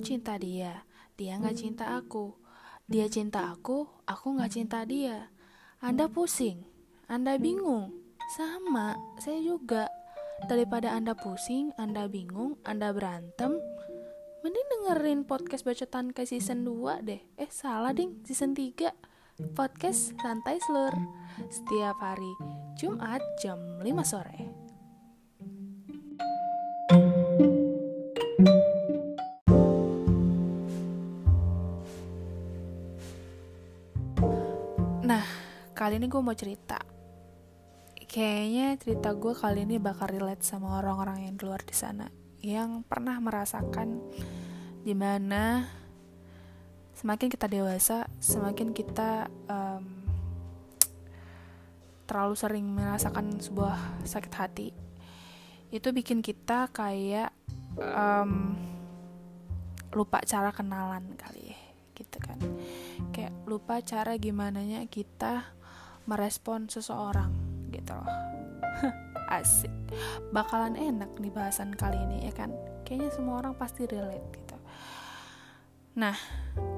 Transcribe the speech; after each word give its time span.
cinta 0.00 0.36
dia, 0.40 0.84
dia 1.14 1.36
nggak 1.36 1.56
cinta 1.56 1.96
aku. 1.96 2.36
Dia 2.90 3.06
cinta 3.06 3.52
aku, 3.52 3.86
aku 4.08 4.26
nggak 4.34 4.50
cinta 4.50 4.82
dia. 4.82 5.30
Anda 5.78 6.10
pusing, 6.10 6.66
Anda 7.06 7.38
bingung. 7.38 7.94
Sama, 8.34 8.98
saya 9.22 9.38
juga. 9.38 9.86
Daripada 10.50 10.96
Anda 10.96 11.14
pusing, 11.14 11.70
Anda 11.78 12.10
bingung, 12.10 12.58
Anda 12.66 12.90
berantem, 12.90 13.60
mending 14.42 14.66
dengerin 14.72 15.20
podcast 15.28 15.62
bacotan 15.62 16.10
ke 16.10 16.24
season 16.24 16.64
2 16.64 17.04
deh. 17.04 17.20
Eh, 17.38 17.50
salah 17.52 17.92
ding, 17.92 18.24
season 18.24 18.56
3. 18.56 18.90
Podcast 19.56 20.12
Santai 20.20 20.60
Slur. 20.60 20.92
Setiap 21.48 21.96
hari 22.00 22.32
Jumat 22.76 23.24
jam 23.40 23.56
5 23.80 24.04
sore. 24.04 24.59
Ini 36.00 36.08
gue 36.08 36.22
mau 36.24 36.32
cerita. 36.32 36.80
Kayaknya 38.08 38.80
cerita 38.80 39.12
gue 39.12 39.36
kali 39.36 39.68
ini 39.68 39.76
bakal 39.76 40.08
relate 40.08 40.40
sama 40.40 40.80
orang-orang 40.80 41.28
yang 41.28 41.36
keluar 41.36 41.60
di 41.60 41.76
sana 41.76 42.08
yang 42.40 42.80
pernah 42.88 43.20
merasakan 43.20 44.00
di 44.80 44.96
mana 44.96 45.68
semakin 46.96 47.28
kita 47.28 47.52
dewasa, 47.52 48.08
semakin 48.16 48.72
kita 48.72 49.28
um, 49.44 49.84
terlalu 52.08 52.34
sering 52.34 52.64
merasakan 52.64 53.36
sebuah 53.36 54.00
sakit 54.08 54.32
hati. 54.32 54.68
Itu 55.68 55.92
bikin 55.92 56.24
kita 56.24 56.72
kayak 56.72 57.30
um, 57.76 58.56
lupa 59.92 60.24
cara 60.24 60.48
kenalan 60.48 61.12
kali 61.18 61.52
ya, 61.52 61.60
gitu 61.98 62.18
kan 62.22 62.38
kayak 63.10 63.34
lupa 63.44 63.82
cara 63.82 64.14
gimana 64.16 64.62
kita 64.86 65.59
merespon 66.10 66.66
seseorang 66.66 67.30
gitu 67.70 67.94
loh. 67.94 68.10
Asik. 69.38 69.70
Bakalan 70.34 70.74
enak 70.74 71.14
nih 71.22 71.30
bahasan 71.30 71.70
kali 71.78 71.94
ini 72.10 72.26
ya 72.26 72.34
kan? 72.34 72.50
Kayaknya 72.82 73.10
semua 73.14 73.38
orang 73.38 73.54
pasti 73.54 73.86
relate 73.86 74.26
gitu. 74.34 74.58
Nah 75.94 76.18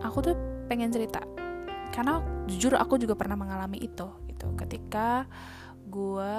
aku 0.05 0.19
tuh 0.20 0.36
pengen 0.69 0.92
cerita. 0.92 1.24
Karena 1.89 2.20
jujur 2.44 2.77
aku 2.77 3.00
juga 3.00 3.16
pernah 3.16 3.41
mengalami 3.41 3.80
itu 3.80 4.05
gitu. 4.28 4.52
Ketika 4.52 5.24
gue 5.89 6.36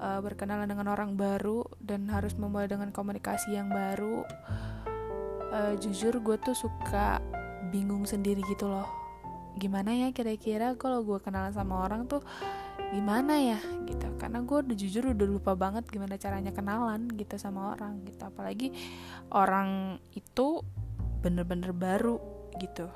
uh, 0.00 0.20
berkenalan 0.22 0.70
dengan 0.70 0.86
orang 0.94 1.18
baru 1.18 1.66
dan 1.82 2.06
harus 2.10 2.38
memulai 2.38 2.70
dengan 2.70 2.94
komunikasi 2.94 3.54
yang 3.58 3.70
baru 3.70 4.22
uh, 5.50 5.74
jujur 5.78 6.18
gue 6.22 6.36
tuh 6.40 6.56
suka 6.56 7.18
bingung 7.70 8.08
sendiri 8.08 8.42
gitu 8.50 8.66
loh 8.66 8.99
gimana 9.58 9.90
ya 9.94 10.08
kira-kira 10.14 10.78
kalau 10.78 11.02
gue 11.02 11.18
kenalan 11.18 11.50
sama 11.50 11.82
orang 11.82 12.06
tuh 12.06 12.22
gimana 12.90 13.38
ya 13.38 13.58
gitu. 13.86 14.06
Karena 14.18 14.42
gue 14.42 14.58
udah 14.62 14.76
jujur 14.76 15.14
udah 15.14 15.26
lupa 15.26 15.54
banget 15.54 15.86
gimana 15.88 16.18
caranya 16.18 16.52
kenalan 16.54 17.08
gitu 17.14 17.38
sama 17.38 17.74
orang 17.74 18.02
gitu. 18.06 18.22
Apalagi 18.26 18.74
orang 19.34 19.98
itu 20.14 20.62
bener-bener 21.22 21.74
baru 21.74 22.18
gitu. 22.58 22.90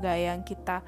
Nggak 0.00 0.16
yang 0.18 0.40
kita 0.42 0.82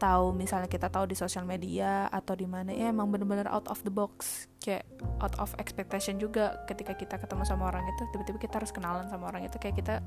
tahu 0.00 0.32
misalnya 0.32 0.64
kita 0.64 0.88
tahu 0.88 1.04
di 1.04 1.12
sosial 1.12 1.44
media 1.44 2.08
atau 2.08 2.32
di 2.32 2.48
mana 2.48 2.72
ya 2.72 2.88
emang 2.88 3.12
bener-bener 3.12 3.44
out 3.52 3.68
of 3.68 3.76
the 3.84 3.92
box 3.92 4.48
kayak 4.64 4.88
out 5.20 5.36
of 5.36 5.52
expectation 5.60 6.16
juga 6.16 6.64
ketika 6.64 6.96
kita 6.96 7.20
ketemu 7.20 7.44
sama 7.44 7.68
orang 7.68 7.84
itu 7.84 8.08
tiba-tiba 8.08 8.40
kita 8.40 8.64
harus 8.64 8.72
kenalan 8.72 9.04
sama 9.12 9.28
orang 9.28 9.44
itu 9.44 9.60
kayak 9.60 9.76
kita 9.76 10.00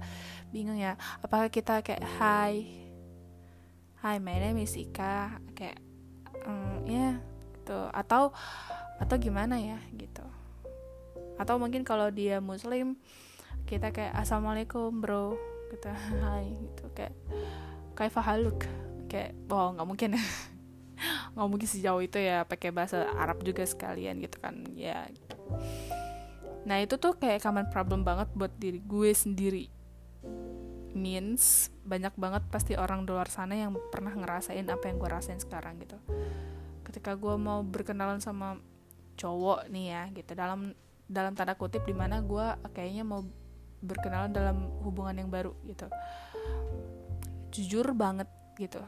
bingung 0.49 0.81
ya 0.81 0.97
apakah 1.21 1.53
kita 1.53 1.85
kayak 1.85 2.01
hai 2.17 2.82
Hai, 4.03 4.19
my 4.19 4.35
name 4.35 4.67
is 4.67 4.75
Ika. 4.75 5.39
Kayak 5.55 5.79
mm, 6.43 6.91
ya 6.91 7.23
gitu. 7.55 7.87
Atau 7.95 8.35
atau 8.99 9.15
gimana 9.15 9.55
ya? 9.55 9.79
Gitu. 9.95 10.27
Atau 11.39 11.55
mungkin 11.55 11.87
kalau 11.87 12.11
dia 12.11 12.43
muslim 12.43 12.99
kita 13.63 13.95
kayak 13.95 14.11
assalamualaikum 14.19 14.99
bro 14.99 15.39
gitu. 15.71 15.87
Hai 16.19 16.51
gitu. 16.51 16.91
Kayak 16.91 17.15
kayak 17.95 18.11
fahaluk 18.11 18.67
kayak 19.07 19.39
oh 19.47 19.71
nggak 19.71 19.87
mungkin. 19.87 20.11
Nggak 21.33 21.49
mungkin 21.49 21.67
sejauh 21.71 22.03
itu 22.03 22.19
ya 22.19 22.43
pakai 22.43 22.75
bahasa 22.75 23.07
Arab 23.15 23.39
juga 23.39 23.63
sekalian 23.63 24.19
gitu 24.19 24.35
kan 24.43 24.67
ya. 24.75 25.07
Nah 26.67 26.83
itu 26.83 26.99
tuh 26.99 27.15
kayak 27.15 27.39
common 27.39 27.71
problem 27.71 28.03
banget 28.03 28.27
buat 28.35 28.51
diri 28.59 28.83
gue 28.83 29.11
sendiri 29.15 29.71
means 30.93 31.73
banyak 31.83 32.13
banget 32.15 32.43
pasti 32.53 32.73
orang 32.77 33.03
di 33.03 33.11
luar 33.11 33.27
sana 33.27 33.57
yang 33.57 33.73
pernah 33.91 34.13
ngerasain 34.13 34.65
apa 34.69 34.87
yang 34.89 34.97
gue 35.01 35.09
rasain 35.09 35.41
sekarang 35.41 35.81
gitu. 35.81 35.97
Ketika 36.85 37.17
gue 37.17 37.35
mau 37.35 37.65
berkenalan 37.65 38.21
sama 38.21 38.61
cowok 39.17 39.69
nih 39.69 39.85
ya 39.93 40.03
gitu 40.13 40.31
dalam 40.33 40.73
dalam 41.05 41.37
tanda 41.37 41.53
kutip 41.53 41.85
di 41.85 41.93
mana 41.93 42.21
gue 42.23 42.45
kayaknya 42.73 43.05
mau 43.05 43.21
berkenalan 43.83 44.31
dalam 44.31 44.69
hubungan 44.85 45.25
yang 45.25 45.29
baru 45.29 45.51
gitu. 45.67 45.89
Jujur 47.53 47.91
banget 47.93 48.29
gitu. 48.57 48.79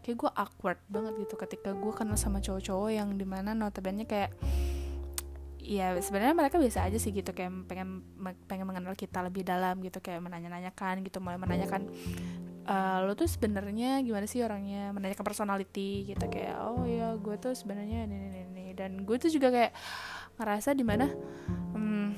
Kayak 0.00 0.16
gue 0.16 0.30
awkward 0.32 0.80
banget 0.88 1.12
gitu 1.28 1.34
ketika 1.36 1.76
gue 1.76 1.92
kenal 1.92 2.16
sama 2.16 2.40
cowok-cowok 2.40 2.90
yang 2.90 3.14
di 3.20 3.28
mana 3.28 3.52
notabene 3.52 4.08
kayak 4.08 4.32
ya 5.60 5.96
sebenarnya 6.00 6.34
mereka 6.36 6.56
biasa 6.56 6.88
aja 6.88 6.96
sih 6.96 7.12
gitu 7.12 7.36
kayak 7.36 7.68
pengen 7.68 8.00
pengen 8.48 8.66
mengenal 8.66 8.96
kita 8.96 9.20
lebih 9.20 9.44
dalam 9.44 9.78
gitu 9.84 10.00
kayak 10.00 10.24
menanya-nanyakan 10.24 11.04
gitu 11.04 11.20
mulai 11.20 11.36
menanyakan 11.36 11.88
uh, 12.70 12.98
lo 13.04 13.12
tuh 13.18 13.28
sebenarnya 13.28 14.00
gimana 14.04 14.26
sih 14.30 14.40
orangnya? 14.44 14.94
Menanyakan 14.94 15.24
personality 15.26 16.12
gitu 16.14 16.24
kayak 16.30 16.56
oh 16.62 16.84
ya 16.86 17.14
gue 17.18 17.36
tuh 17.40 17.52
sebenarnya 17.52 18.06
ini, 18.06 18.16
ini 18.30 18.40
ini 18.50 18.66
dan 18.72 19.02
gue 19.02 19.16
tuh 19.18 19.30
juga 19.32 19.50
kayak 19.50 19.72
ngerasa 20.40 20.72
di 20.72 20.84
mana 20.86 21.06
hmm, 21.76 22.08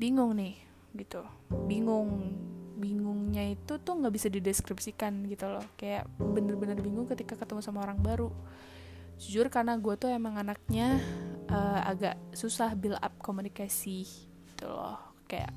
bingung 0.00 0.32
nih 0.32 0.56
gitu 0.96 1.20
bingung 1.68 2.36
bingungnya 2.82 3.54
itu 3.54 3.78
tuh 3.78 3.94
nggak 3.94 4.10
bisa 4.10 4.26
dideskripsikan 4.26 5.22
gitu 5.30 5.46
loh 5.46 5.62
kayak 5.78 6.08
bener-bener 6.18 6.74
bingung 6.82 7.06
ketika 7.06 7.38
ketemu 7.38 7.60
sama 7.62 7.86
orang 7.86 8.00
baru. 8.02 8.30
Jujur 9.22 9.46
karena 9.54 9.78
gue 9.78 9.94
tuh 9.94 10.10
emang 10.10 10.34
anaknya 10.34 10.98
uh, 11.52 11.80
agak 11.84 12.16
susah 12.32 12.72
build 12.72 12.96
up 12.98 13.12
komunikasi 13.20 14.08
gitu 14.48 14.66
loh. 14.66 14.98
Kayak 15.28 15.52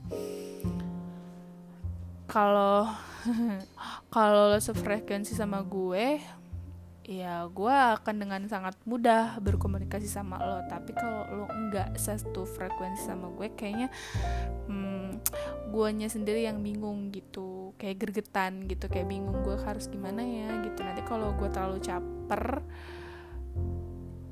kalau 2.27 2.91
kalau 4.15 4.51
lo 4.51 4.59
sefrekuensi 4.59 5.31
sama 5.31 5.63
gue 5.63 6.19
ya 7.05 7.45
gue 7.45 7.69
akan 7.69 8.15
dengan 8.17 8.41
sangat 8.49 8.73
mudah 8.83 9.37
berkomunikasi 9.39 10.09
sama 10.09 10.41
lo. 10.41 10.59
Tapi 10.67 10.91
kalau 10.97 11.23
lo 11.31 11.45
enggak 11.53 11.95
satu 11.95 12.43
frekuensi 12.43 13.05
sama 13.05 13.29
gue 13.37 13.53
kayaknya 13.53 13.93
hmm, 14.67 15.21
guanya 15.69 16.09
sendiri 16.09 16.43
yang 16.43 16.59
bingung 16.65 17.13
gitu. 17.13 17.77
Kayak 17.77 18.09
gergetan 18.09 18.65
gitu 18.65 18.89
kayak 18.89 19.05
bingung 19.05 19.45
gue 19.45 19.55
harus 19.61 19.85
gimana 19.87 20.25
ya 20.25 20.49
gitu. 20.65 20.81
Nanti 20.81 21.05
kalau 21.05 21.31
gue 21.37 21.49
terlalu 21.53 21.77
caper 21.79 22.65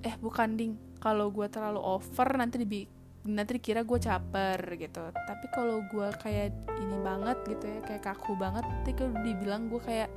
eh 0.03 0.15
bukan 0.19 0.49
ding 0.59 0.73
kalau 1.03 1.27
gue 1.35 1.51
terlalu 1.51 1.83
over 1.83 2.29
nanti 2.39 2.63
di 2.63 2.87
nanti 3.27 3.59
dikira 3.59 3.83
gue 3.83 3.99
caper 3.99 4.59
gitu. 4.79 5.03
Tapi 5.11 5.45
kalau 5.51 5.83
gue 5.91 6.07
kayak 6.23 6.55
ini 6.79 6.97
banget 7.03 7.43
gitu 7.43 7.65
ya 7.67 7.79
kayak 7.83 8.03
kaku 8.07 8.39
banget 8.39 8.63
nanti 8.63 8.95
kalau 8.95 9.11
dibilang 9.19 9.67
gue 9.67 9.83
kayak 9.83 10.07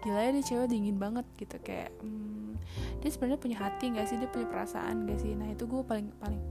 gila 0.00 0.16
ya 0.24 0.30
dia 0.32 0.44
cewek 0.44 0.68
dingin 0.72 0.96
banget 0.96 1.28
gitu. 1.36 1.60
Kayak 1.60 1.92
hmm, 2.00 2.56
dia 3.04 3.10
sebenarnya 3.12 3.40
punya 3.40 3.56
hati 3.60 3.84
nggak 3.92 4.06
sih? 4.08 4.16
Dia 4.16 4.32
punya 4.32 4.48
perasaan 4.48 5.04
gak 5.04 5.20
sih? 5.20 5.32
Nah 5.36 5.52
itu 5.52 5.68
gue 5.68 5.82
paling 5.84 6.08
paling 6.16 6.42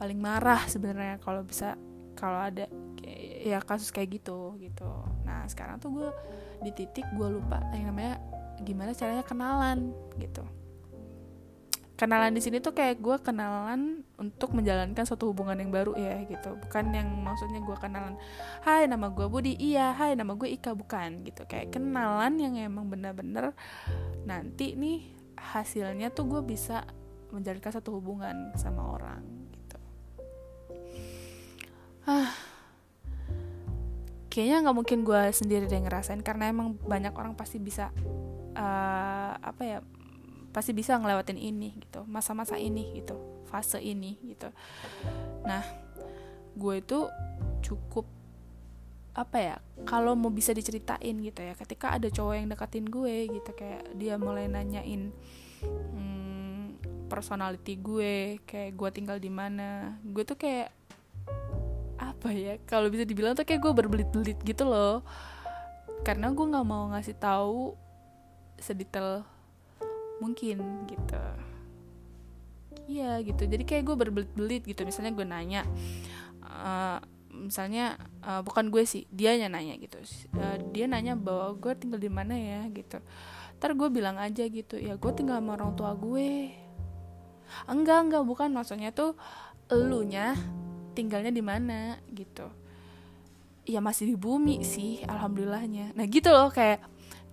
paling 0.00 0.18
marah 0.20 0.64
sebenarnya 0.64 1.20
kalau 1.20 1.44
bisa 1.44 1.76
kalau 2.16 2.48
ada 2.48 2.64
kayak, 2.96 3.20
ya 3.44 3.58
kasus 3.60 3.92
kayak 3.92 4.20
gitu 4.20 4.56
gitu. 4.56 4.88
Nah 5.28 5.44
sekarang 5.52 5.76
tuh 5.76 5.92
gue 5.92 6.08
di 6.64 6.72
titik 6.72 7.04
gue 7.12 7.28
lupa 7.28 7.60
yang 7.76 7.92
namanya 7.92 8.16
gimana 8.64 8.90
caranya 8.90 9.22
kenalan 9.22 9.94
gitu 10.18 10.42
kenalan 11.98 12.30
di 12.30 12.38
sini 12.38 12.62
tuh 12.62 12.70
kayak 12.70 13.02
gue 13.02 13.18
kenalan 13.18 14.06
untuk 14.22 14.54
menjalankan 14.54 15.02
suatu 15.02 15.34
hubungan 15.34 15.58
yang 15.58 15.74
baru 15.74 15.98
ya 15.98 16.22
gitu. 16.30 16.54
Bukan 16.54 16.94
yang 16.94 17.10
maksudnya 17.26 17.58
gue 17.58 17.74
kenalan 17.74 18.14
Hai 18.62 18.86
nama 18.86 19.10
gue 19.10 19.26
Budi. 19.26 19.58
Iya 19.58 19.98
Hai 19.98 20.14
nama 20.14 20.38
gue 20.38 20.46
Ika. 20.46 20.78
Bukan 20.78 21.26
gitu. 21.26 21.42
Kayak 21.50 21.74
kenalan 21.74 22.38
yang 22.38 22.54
emang 22.54 22.86
bener-bener 22.86 23.50
nanti 24.22 24.78
nih 24.78 25.10
hasilnya 25.34 26.14
tuh 26.14 26.30
gue 26.30 26.42
bisa 26.46 26.86
menjalankan 27.34 27.74
satu 27.74 27.98
hubungan 27.98 28.54
sama 28.54 28.94
orang 28.94 29.26
gitu. 29.50 29.78
Ah. 32.06 32.30
Kayaknya 34.30 34.70
nggak 34.70 34.76
mungkin 34.78 34.98
gue 35.02 35.22
sendiri 35.34 35.66
deh 35.66 35.82
ngerasain 35.82 36.22
karena 36.22 36.46
emang 36.46 36.78
banyak 36.78 37.10
orang 37.10 37.34
pasti 37.34 37.58
bisa 37.58 37.90
uh, 38.54 39.34
apa 39.34 39.62
ya 39.66 39.78
pasti 40.58 40.74
bisa 40.74 40.98
ngelewatin 40.98 41.38
ini 41.38 41.78
gitu 41.78 42.02
masa-masa 42.10 42.58
ini 42.58 42.98
gitu 42.98 43.14
fase 43.46 43.78
ini 43.78 44.18
gitu. 44.26 44.50
Nah 45.46 45.62
gue 46.58 46.74
itu 46.82 47.06
cukup 47.62 48.10
apa 49.14 49.38
ya 49.38 49.56
kalau 49.86 50.18
mau 50.18 50.34
bisa 50.34 50.50
diceritain 50.50 51.14
gitu 51.22 51.40
ya 51.42 51.54
ketika 51.54 51.94
ada 51.94 52.10
cowok 52.10 52.34
yang 52.34 52.50
deketin 52.50 52.86
gue 52.90 53.30
gitu 53.30 53.50
kayak 53.54 53.86
dia 53.94 54.14
mulai 54.18 54.46
nanyain 54.46 55.10
hmm, 55.62 56.78
personality 57.06 57.78
gue 57.78 58.42
kayak 58.46 58.74
gue 58.74 58.88
tinggal 58.90 59.18
di 59.22 59.30
mana 59.30 59.98
gue 60.02 60.22
tuh 60.26 60.38
kayak 60.38 60.74
apa 61.98 62.34
ya 62.34 62.58
kalau 62.66 62.90
bisa 62.90 63.06
dibilang 63.06 63.34
tuh 63.34 63.46
kayak 63.46 63.62
gue 63.62 63.72
berbelit-belit 63.74 64.38
gitu 64.42 64.66
loh. 64.66 65.06
Karena 66.06 66.30
gue 66.30 66.46
nggak 66.46 66.66
mau 66.66 66.90
ngasih 66.94 67.18
tahu 67.18 67.74
sedetail 68.58 69.26
mungkin 70.18 70.86
gitu. 70.90 71.24
Iya 72.88 73.20
gitu. 73.20 73.44
Jadi 73.44 73.64
kayak 73.68 73.84
gue 73.84 73.96
berbelit-belit 73.96 74.62
gitu. 74.64 74.80
Misalnya 74.88 75.12
gue 75.12 75.26
nanya 75.28 75.62
uh, 76.42 76.98
misalnya 77.28 78.00
uh, 78.24 78.40
bukan 78.42 78.72
gue 78.72 78.82
sih 78.88 79.04
dia 79.12 79.36
nanya 79.36 79.76
gitu. 79.78 80.00
Uh, 80.34 80.56
dia 80.72 80.88
nanya 80.88 81.14
bahwa 81.14 81.54
gue 81.54 81.72
tinggal 81.76 82.00
di 82.00 82.10
mana 82.10 82.34
ya 82.34 82.64
gitu. 82.72 82.98
Ntar 83.60 83.74
gue 83.74 83.88
bilang 83.90 84.16
aja 84.16 84.46
gitu 84.46 84.78
ya 84.78 84.96
gue 84.96 85.12
tinggal 85.12 85.38
sama 85.38 85.54
orang 85.60 85.76
tua 85.76 85.92
gue. 85.94 86.54
Enggak 87.68 88.08
enggak 88.08 88.24
bukan. 88.24 88.48
Maksudnya 88.56 88.90
tuh 88.90 89.14
elunya 89.68 90.32
tinggalnya 90.96 91.30
di 91.30 91.44
mana 91.44 92.00
gitu. 92.10 92.48
Ya 93.68 93.84
masih 93.84 94.08
di 94.08 94.16
bumi 94.16 94.64
sih 94.64 95.04
alhamdulillahnya. 95.04 95.92
Nah 95.92 96.04
gitu 96.08 96.32
loh 96.32 96.48
kayak 96.48 96.80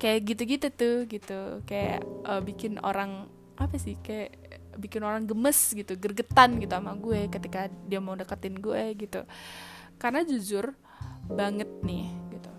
kayak 0.05 0.21
gitu-gitu 0.21 0.67
tuh 0.69 0.97
gitu. 1.09 1.39
Kayak 1.65 2.05
uh, 2.29 2.37
bikin 2.45 2.77
orang 2.85 3.25
apa 3.57 3.73
sih 3.81 3.97
kayak 3.97 4.37
bikin 4.77 5.01
orang 5.01 5.25
gemes 5.25 5.73
gitu 5.73 5.95
gergetan 5.97 6.59
gitu 6.59 6.75
sama 6.75 6.93
gue 6.93 7.31
ketika 7.31 7.71
dia 7.89 7.97
mau 7.97 8.13
deketin 8.13 8.61
gue 8.61 8.93
gitu. 9.01 9.25
Karena 9.97 10.21
jujur 10.21 10.77
banget 11.25 11.81
nih 11.81 12.05
gitu. 12.37 12.53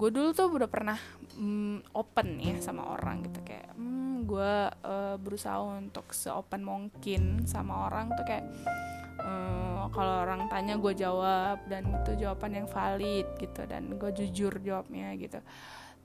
Gue 0.00 0.08
dulu 0.08 0.32
tuh 0.32 0.48
udah 0.48 0.70
pernah 0.72 0.96
mm, 1.36 1.92
open 1.92 2.40
ya 2.40 2.56
sama 2.64 2.88
orang 2.88 3.28
gitu. 3.28 3.44
Kayak 3.44 3.76
mm, 3.76 4.24
gue 4.24 4.52
uh, 4.72 5.20
berusaha 5.20 5.60
untuk 5.60 6.16
seopen 6.16 6.64
mungkin 6.64 7.44
sama 7.44 7.92
orang 7.92 8.16
tuh 8.16 8.24
kayak 8.24 8.48
uh, 9.20 9.92
kalau 9.92 10.24
orang 10.24 10.48
tanya 10.48 10.80
gue 10.80 10.92
jawab 10.96 11.60
dan 11.68 11.84
itu 12.00 12.24
jawaban 12.24 12.64
yang 12.64 12.68
valid 12.70 13.28
gitu 13.36 13.62
dan 13.68 13.92
gue 14.00 14.10
jujur 14.24 14.56
jawabnya 14.62 15.12
gitu 15.20 15.40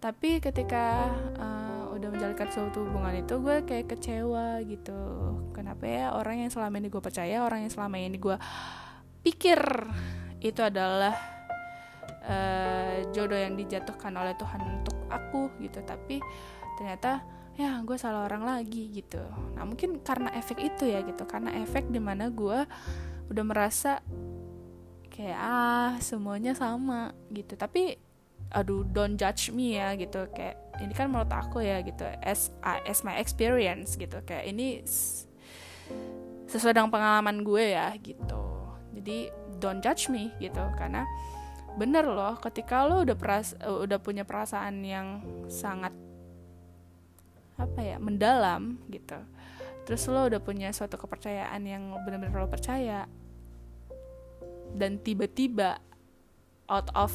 tapi 0.01 0.41
ketika 0.41 1.13
uh, 1.37 1.93
udah 1.93 2.09
menjalankan 2.09 2.49
suatu 2.49 2.81
hubungan 2.89 3.21
itu 3.21 3.37
gue 3.37 3.61
kayak 3.61 3.93
kecewa 3.93 4.57
gitu. 4.65 4.97
Kenapa 5.53 5.85
ya 5.85 6.17
orang 6.17 6.41
yang 6.41 6.49
selama 6.49 6.81
ini 6.81 6.89
gue 6.89 6.97
percaya 6.97 7.45
orang 7.45 7.69
yang 7.69 7.69
selama 7.69 8.01
ini 8.01 8.17
gue 8.17 8.33
pikir 9.21 9.61
itu 10.41 10.57
adalah 10.65 11.13
uh, 12.25 13.05
jodoh 13.13 13.37
yang 13.37 13.53
dijatuhkan 13.53 14.09
oleh 14.17 14.33
Tuhan 14.33 14.81
untuk 14.81 14.97
aku 15.13 15.53
gitu. 15.61 15.85
Tapi 15.85 16.17
ternyata 16.81 17.21
ya 17.53 17.77
gue 17.85 17.97
salah 18.01 18.25
orang 18.25 18.41
lagi 18.41 18.89
gitu. 18.89 19.21
Nah 19.53 19.69
mungkin 19.69 20.01
karena 20.01 20.33
efek 20.33 20.57
itu 20.57 20.89
ya 20.89 21.05
gitu. 21.05 21.29
Karena 21.29 21.53
efek 21.61 21.93
di 21.93 22.01
mana 22.01 22.33
gue 22.33 22.65
udah 23.29 23.43
merasa 23.45 24.01
kayak 25.13 25.37
ah 25.37 25.93
semuanya 26.01 26.57
sama 26.57 27.13
gitu. 27.29 27.53
Tapi 27.53 28.09
aduh 28.51 28.83
don't 28.83 29.15
judge 29.15 29.49
me 29.51 29.79
ya 29.79 29.95
gitu. 29.95 30.27
Kayak 30.35 30.59
ini 30.83 30.93
kan 30.93 31.07
menurut 31.11 31.31
aku 31.31 31.63
ya 31.63 31.79
gitu. 31.81 32.03
As 32.23 32.51
as 32.63 33.01
my 33.01 33.17
experience 33.17 33.95
gitu. 33.95 34.19
Kayak 34.23 34.51
ini 34.51 34.83
sesuai 36.51 36.75
dengan 36.75 36.91
pengalaman 36.91 37.43
gue 37.43 37.75
ya 37.75 37.95
gitu. 37.99 38.43
Jadi 38.95 39.31
don't 39.59 39.79
judge 39.79 40.11
me 40.11 40.35
gitu. 40.37 40.61
Karena 40.75 41.07
bener 41.79 42.03
loh 42.03 42.35
ketika 42.43 42.83
lo 42.83 43.07
udah 43.07 43.15
peras 43.15 43.55
uh, 43.63 43.79
udah 43.87 43.99
punya 44.03 44.27
perasaan 44.27 44.83
yang 44.83 45.23
sangat 45.47 45.95
apa 47.55 47.79
ya 47.79 47.97
mendalam 47.97 48.81
gitu. 48.91 49.15
Terus 49.87 50.03
lo 50.11 50.27
udah 50.27 50.41
punya 50.43 50.69
suatu 50.75 50.99
kepercayaan 50.99 51.63
yang 51.63 51.95
benar-benar 52.03 52.43
lo 52.43 52.51
percaya 52.51 53.07
dan 54.75 54.99
tiba-tiba 55.03 55.79
out 56.71 56.87
of 56.95 57.11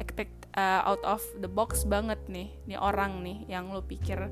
expect 0.00 0.43
uh, 0.54 0.80
out 0.86 1.02
of 1.04 1.22
the 1.38 1.50
box 1.50 1.84
banget 1.84 2.18
nih 2.30 2.50
nih 2.66 2.78
orang 2.78 3.20
nih 3.22 3.44
yang 3.50 3.70
lo 3.74 3.82
pikir 3.82 4.30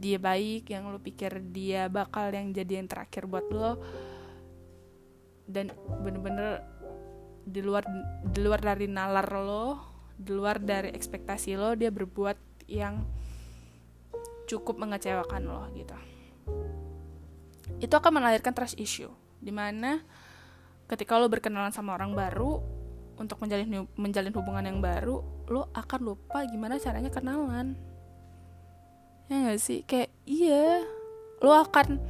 dia 0.00 0.16
baik 0.16 0.72
yang 0.72 0.88
lo 0.88 0.96
pikir 0.96 1.44
dia 1.52 1.92
bakal 1.92 2.32
yang 2.32 2.56
jadi 2.56 2.80
yang 2.80 2.88
terakhir 2.88 3.28
buat 3.28 3.46
lo. 3.52 3.72
Dan 5.44 5.68
bener-bener 6.00 6.64
di 7.44 7.60
luar 7.60 7.84
di 8.24 8.40
luar 8.40 8.64
dari 8.64 8.88
nalar 8.88 9.28
lo 9.36 9.92
di 10.16 10.32
luar 10.32 10.56
dari 10.56 10.88
ekspektasi 10.88 11.52
lo 11.60 11.76
dia 11.76 11.92
berbuat 11.92 12.64
yang 12.72 13.04
cukup 14.48 14.80
mengecewakan 14.80 15.42
lo 15.44 15.68
gitu. 15.76 15.96
Itu 17.84 17.92
akan 17.92 18.22
melahirkan 18.24 18.56
trust 18.56 18.80
issue 18.80 19.12
di 19.44 19.52
mana 19.52 20.00
ketika 20.88 21.20
lo 21.20 21.28
berkenalan 21.28 21.72
sama 21.76 21.92
orang 21.92 22.16
baru 22.16 22.73
untuk 23.16 23.38
menjalin 23.38 23.86
menjalin 23.94 24.34
hubungan 24.34 24.64
yang 24.66 24.78
baru 24.82 25.22
lo 25.48 25.70
akan 25.76 26.00
lupa 26.02 26.42
gimana 26.48 26.80
caranya 26.80 27.10
kenalan. 27.12 27.78
Ya 29.28 29.50
gak 29.50 29.60
sih? 29.60 29.80
Kayak 29.86 30.10
iya. 30.28 30.84
Lo 31.40 31.52
akan 31.52 32.00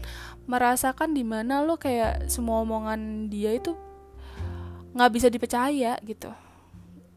merasakan 0.45 1.17
di 1.17 1.25
mana 1.25 1.65
lo 1.65 1.81
kayak 1.81 2.29
semua 2.29 2.61
omongan 2.61 3.33
dia 3.33 3.57
itu 3.57 3.73
nggak 4.95 5.11
bisa 5.11 5.27
dipercaya 5.33 5.99
gitu. 6.07 6.31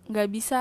Nggak 0.10 0.28
bisa 0.34 0.60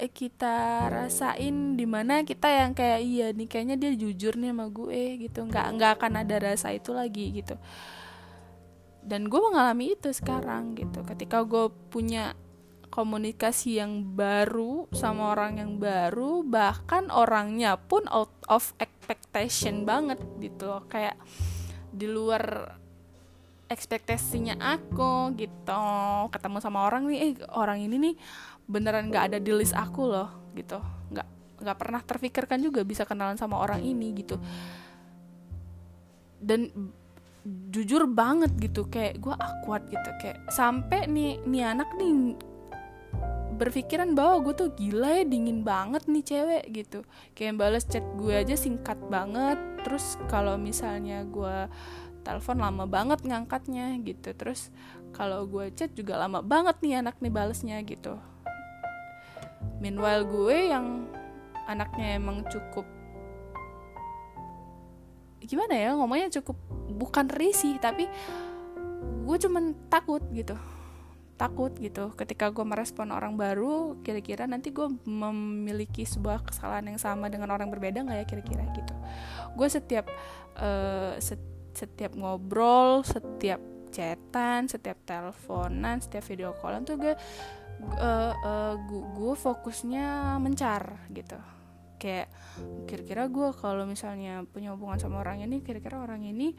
eh, 0.00 0.10
kita 0.10 0.88
rasain 0.90 1.78
di 1.78 1.86
mana 1.86 2.26
kita 2.26 2.48
yang 2.50 2.72
kayak 2.74 3.00
iya 3.04 3.26
nih 3.30 3.48
kayaknya 3.48 3.76
dia 3.78 3.92
jujur 3.94 4.34
nih 4.34 4.50
sama 4.50 4.66
gue 4.72 5.02
gitu. 5.28 5.46
Nggak 5.46 5.66
nggak 5.78 5.90
akan 6.00 6.12
ada 6.26 6.36
rasa 6.42 6.74
itu 6.74 6.90
lagi 6.90 7.38
gitu. 7.38 7.54
Dan 9.06 9.30
gue 9.30 9.38
mengalami 9.38 9.94
itu 9.94 10.10
sekarang 10.10 10.74
gitu. 10.74 11.06
Ketika 11.06 11.46
gue 11.46 11.70
punya 11.92 12.34
komunikasi 12.96 13.76
yang 13.76 14.16
baru 14.16 14.88
sama 14.88 15.36
orang 15.36 15.60
yang 15.60 15.76
baru 15.76 16.40
bahkan 16.40 17.12
orangnya 17.12 17.76
pun 17.76 18.08
out 18.08 18.32
of 18.48 18.72
expectation 18.80 19.84
banget 19.84 20.16
gitu 20.40 20.64
loh. 20.64 20.80
Kayak 20.88 21.20
di 21.92 22.08
luar 22.08 22.72
ekspektasinya 23.68 24.56
aku 24.56 25.36
gitu. 25.36 25.84
Ketemu 26.32 26.56
sama 26.64 26.88
orang 26.88 27.04
nih 27.12 27.18
eh 27.20 27.32
orang 27.52 27.84
ini 27.84 28.00
nih 28.00 28.14
beneran 28.64 29.12
nggak 29.12 29.24
ada 29.28 29.38
di 29.44 29.52
list 29.52 29.76
aku 29.76 30.08
loh 30.08 30.32
gitu. 30.56 30.80
Nggak 31.12 31.28
nggak 31.60 31.76
pernah 31.76 32.00
terfikirkan 32.00 32.64
juga 32.64 32.80
bisa 32.80 33.04
kenalan 33.04 33.36
sama 33.36 33.60
orang 33.60 33.84
ini 33.84 34.16
gitu. 34.16 34.40
Dan 36.40 36.72
jujur 37.68 38.08
banget 38.08 38.56
gitu 38.56 38.88
kayak 38.88 39.20
gue 39.20 39.36
awkward 39.36 39.84
gitu. 39.92 40.10
Kayak 40.16 40.48
sampai 40.48 41.04
nih 41.12 41.44
nih 41.44 41.62
anak 41.76 41.92
nih 42.00 42.55
berpikiran 43.56 44.12
bahwa 44.12 44.44
gue 44.44 44.54
tuh 44.54 44.70
gila 44.76 45.20
ya 45.20 45.24
dingin 45.24 45.64
banget 45.64 46.04
nih 46.06 46.24
cewek 46.24 46.64
gitu. 46.72 47.00
Kayak 47.32 47.56
balas 47.56 47.84
chat 47.88 48.04
gue 48.20 48.34
aja 48.36 48.54
singkat 48.54 49.00
banget. 49.08 49.56
Terus 49.82 50.20
kalau 50.28 50.60
misalnya 50.60 51.24
gue 51.24 51.66
telepon 52.20 52.60
lama 52.60 52.84
banget 52.84 53.24
ngangkatnya 53.24 53.96
gitu. 54.04 54.36
Terus 54.36 54.68
kalau 55.16 55.48
gue 55.48 55.72
chat 55.72 55.90
juga 55.96 56.20
lama 56.20 56.44
banget 56.44 56.76
nih 56.84 57.00
anak 57.00 57.16
nih 57.24 57.32
balesnya 57.32 57.80
gitu. 57.82 58.20
Meanwhile 59.80 60.28
gue 60.28 60.56
yang 60.72 61.08
anaknya 61.66 62.20
emang 62.20 62.46
cukup 62.46 62.86
gimana 65.46 65.78
ya 65.78 65.94
ngomongnya 65.94 66.42
cukup 66.42 66.58
bukan 66.90 67.30
risih 67.30 67.78
tapi 67.78 68.10
gue 69.26 69.36
cuman 69.38 69.78
takut 69.86 70.22
gitu 70.34 70.58
takut 71.36 71.72
gitu. 71.76 72.16
Ketika 72.16 72.48
gue 72.48 72.64
merespon 72.64 73.12
orang 73.12 73.36
baru 73.36 74.00
kira-kira 74.00 74.48
nanti 74.48 74.72
gue 74.72 74.88
memiliki 75.04 76.08
sebuah 76.08 76.42
kesalahan 76.48 76.96
yang 76.96 77.00
sama 77.00 77.28
dengan 77.28 77.52
orang 77.52 77.68
berbeda 77.68 78.02
nggak 78.02 78.18
ya 78.24 78.26
kira-kira 78.26 78.64
gitu. 78.72 78.94
Gue 79.52 79.68
setiap 79.68 80.08
uh, 80.56 81.20
setiap 81.76 82.16
ngobrol 82.16 83.04
setiap 83.04 83.60
chatan 83.92 84.66
setiap 84.66 84.98
teleponan 85.06 86.02
setiap 86.02 86.24
video 86.26 86.52
callan 86.58 86.84
tuh 86.84 87.00
gue 87.00 87.14
uh, 88.00 88.32
uh, 88.34 88.74
gue 88.88 89.34
fokusnya 89.36 90.36
mencar 90.40 91.04
gitu. 91.12 91.36
Kayak 91.96 92.28
kira-kira 92.88 93.24
gue 93.28 93.56
kalau 93.56 93.88
misalnya 93.88 94.44
punya 94.48 94.72
hubungan 94.76 95.00
sama 95.00 95.20
orang 95.20 95.44
ini 95.44 95.64
kira-kira 95.64 96.00
orang 96.00 96.24
ini 96.24 96.52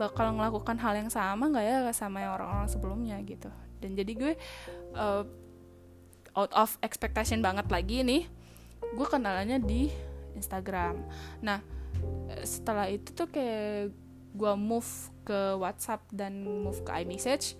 bakal 0.00 0.32
melakukan 0.32 0.80
hal 0.80 0.96
yang 0.96 1.12
sama 1.12 1.48
nggak 1.48 1.64
ya 1.64 1.76
sama 1.92 2.24
yang 2.24 2.36
orang-orang 2.40 2.68
sebelumnya 2.72 3.16
gitu 3.24 3.52
dan 3.78 3.98
jadi 3.98 4.12
gue 4.14 4.32
uh, 4.94 5.24
out 6.38 6.52
of 6.54 6.78
expectation 6.84 7.42
banget 7.42 7.66
lagi 7.70 8.02
nih 8.04 8.26
gue 8.78 9.06
kenalannya 9.06 9.58
di 9.62 9.90
Instagram. 10.38 11.02
Nah 11.42 11.58
setelah 12.46 12.86
itu 12.86 13.10
tuh 13.10 13.26
kayak 13.26 13.90
gue 14.38 14.52
move 14.54 14.86
ke 15.26 15.58
WhatsApp 15.58 16.06
dan 16.14 16.46
move 16.46 16.78
ke 16.86 16.90
iMessage 16.94 17.58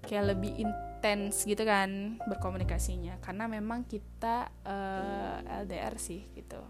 kayak 0.00 0.32
lebih 0.32 0.56
in, 0.56 0.72
intens 1.00 1.48
gitu 1.48 1.64
kan 1.64 2.20
berkomunikasinya. 2.28 3.16
Karena 3.24 3.48
memang 3.48 3.88
kita 3.88 4.52
uh, 4.68 5.40
eh, 5.40 5.64
LDR 5.64 5.96
sih 5.96 6.28
gitu. 6.36 6.60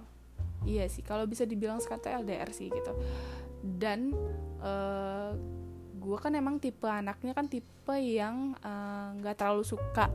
Iya 0.62 0.86
sih 0.86 1.02
kalau 1.02 1.26
bisa 1.26 1.42
dibilang 1.42 1.82
sekarang 1.82 2.22
LDR 2.22 2.46
sih 2.54 2.70
gitu. 2.70 2.94
Dan 3.58 4.14
uh, 4.62 5.34
gue 6.00 6.16
kan 6.16 6.32
emang 6.32 6.56
tipe 6.56 6.88
anaknya 6.88 7.36
kan 7.36 7.46
tipe 7.46 7.92
yang 8.00 8.56
nggak 9.20 9.36
uh, 9.36 9.38
terlalu 9.38 9.62
suka 9.68 10.08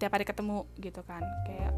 tiap 0.00 0.16
hari 0.16 0.24
ketemu 0.24 0.64
gitu 0.80 1.04
kan. 1.04 1.20
Kayak 1.44 1.76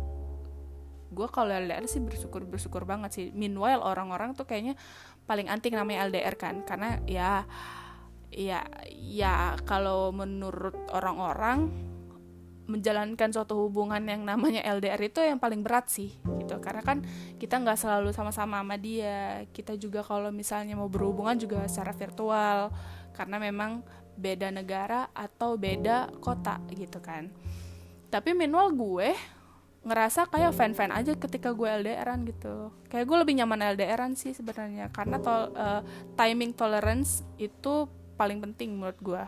gue 1.13 1.29
kalau 1.29 1.51
LDR 1.53 1.85
sih 1.91 1.99
bersyukur 1.99 2.47
bersyukur 2.47 2.87
banget 2.87 3.11
sih. 3.13 3.27
Meanwhile 3.35 3.83
orang-orang 3.83 4.39
tuh 4.39 4.47
kayaknya 4.47 4.79
paling 5.27 5.51
anti 5.51 5.75
namanya 5.75 6.07
LDR 6.07 6.39
kan. 6.39 6.63
Karena 6.63 7.03
ya 7.05 7.43
ya 8.33 8.65
ya 8.95 9.59
kalau 9.69 10.15
menurut 10.15 10.79
orang-orang 10.95 11.69
menjalankan 12.73 13.29
suatu 13.29 13.69
hubungan 13.69 14.01
yang 14.01 14.25
namanya 14.25 14.65
LDR 14.65 14.97
itu 15.05 15.21
yang 15.21 15.37
paling 15.37 15.61
berat 15.61 15.93
sih 15.93 16.17
gitu. 16.41 16.57
Karena 16.65 16.81
kan 16.81 17.05
kita 17.37 17.61
nggak 17.61 17.77
selalu 17.77 18.17
sama-sama 18.17 18.65
sama 18.65 18.81
dia. 18.81 19.45
Kita 19.53 19.77
juga 19.77 20.01
kalau 20.01 20.33
misalnya 20.33 20.73
mau 20.73 20.89
berhubungan 20.89 21.37
juga 21.37 21.69
secara 21.69 21.93
virtual. 21.93 22.73
Karena 23.13 23.37
memang 23.37 23.85
beda 24.17 24.49
negara 24.49 25.13
atau 25.13 25.61
beda 25.61 26.09
kota 26.25 26.57
gitu 26.73 27.05
kan. 27.05 27.29
Tapi 28.09 28.33
minimal 28.33 28.73
gue 28.73 29.11
ngerasa 29.83 30.31
kayak 30.31 30.55
fan-fan 30.55 30.95
aja 30.95 31.13
ketika 31.13 31.53
gue 31.53 31.69
LDRan 31.69 32.25
gitu. 32.25 32.73
Kayak 32.89 33.05
gue 33.05 33.17
lebih 33.21 33.35
nyaman 33.43 33.77
LDRan 33.77 34.17
sih 34.17 34.33
sebenarnya. 34.33 34.89
Karena 34.89 35.21
to 35.21 35.53
uh, 35.53 35.85
timing 36.17 36.57
tolerance 36.57 37.21
itu 37.37 37.85
paling 38.17 38.41
penting 38.41 38.79
menurut 38.79 39.01
gue 39.03 39.25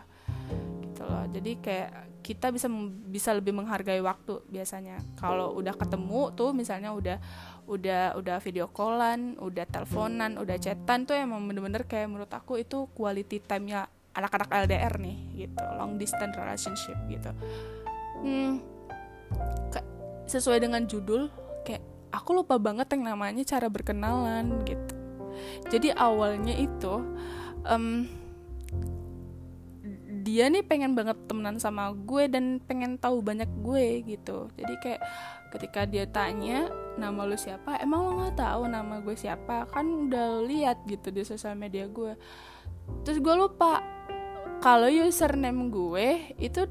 gitu 0.95 1.03
loh. 1.03 1.27
Jadi 1.27 1.51
kayak 1.59 2.23
kita 2.23 2.55
bisa 2.55 2.71
bisa 3.11 3.35
lebih 3.35 3.51
menghargai 3.51 3.99
waktu 3.99 4.39
biasanya. 4.47 5.03
Kalau 5.19 5.51
udah 5.59 5.75
ketemu 5.75 6.31
tuh 6.31 6.55
misalnya 6.55 6.95
udah 6.95 7.19
udah 7.67 8.15
udah 8.15 8.37
video 8.39 8.71
callan 8.71 9.35
udah 9.41 9.65
teleponan 9.65 10.37
udah 10.37 10.55
chatan 10.61 11.03
tuh 11.03 11.17
emang 11.17 11.43
bener-bener 11.49 11.83
kayak 11.83 12.07
menurut 12.07 12.29
aku 12.29 12.61
itu 12.61 12.85
quality 12.93 13.41
time 13.41 13.73
nya 13.73 13.89
anak-anak 14.13 14.69
LDR 14.69 15.01
nih 15.01 15.17
gitu 15.43 15.61
long 15.75 15.99
distance 15.99 16.37
relationship 16.37 16.95
gitu. 17.09 17.33
Hmm 18.23 18.61
sesuai 20.25 20.57
dengan 20.61 20.85
judul 20.89 21.29
kayak 21.61 21.81
aku 22.09 22.41
lupa 22.41 22.57
banget 22.57 22.89
yang 22.97 23.13
namanya 23.13 23.45
cara 23.45 23.69
berkenalan 23.69 24.61
gitu. 24.65 24.93
Jadi 25.69 25.93
awalnya 25.93 26.55
itu 26.55 27.01
um, 27.67 28.09
dia 30.25 30.49
nih 30.49 30.65
pengen 30.65 30.97
banget 30.97 31.13
temenan 31.29 31.61
sama 31.61 31.93
gue 31.93 32.25
dan 32.25 32.57
pengen 32.65 32.97
tahu 32.97 33.21
banyak 33.21 33.47
gue 33.61 34.01
gitu. 34.09 34.49
Jadi 34.57 34.73
kayak 34.81 35.01
ketika 35.53 35.85
dia 35.85 36.09
tanya 36.09 36.65
nama 36.97 37.29
lu 37.29 37.37
siapa 37.37 37.77
emang 37.77 38.01
lo 38.09 38.11
nggak 38.17 38.41
tahu 38.41 38.65
nama 38.65 39.05
gue 39.05 39.13
siapa? 39.13 39.69
Kan 39.69 40.09
udah 40.09 40.41
lihat 40.49 40.81
gitu 40.89 41.13
di 41.13 41.21
sosial 41.21 41.53
media 41.53 41.85
gue. 41.85 42.17
Terus 43.05 43.21
gue 43.21 43.35
lupa 43.37 43.85
kalau 44.65 44.89
username 44.89 45.69
gue 45.69 46.07
itu 46.41 46.65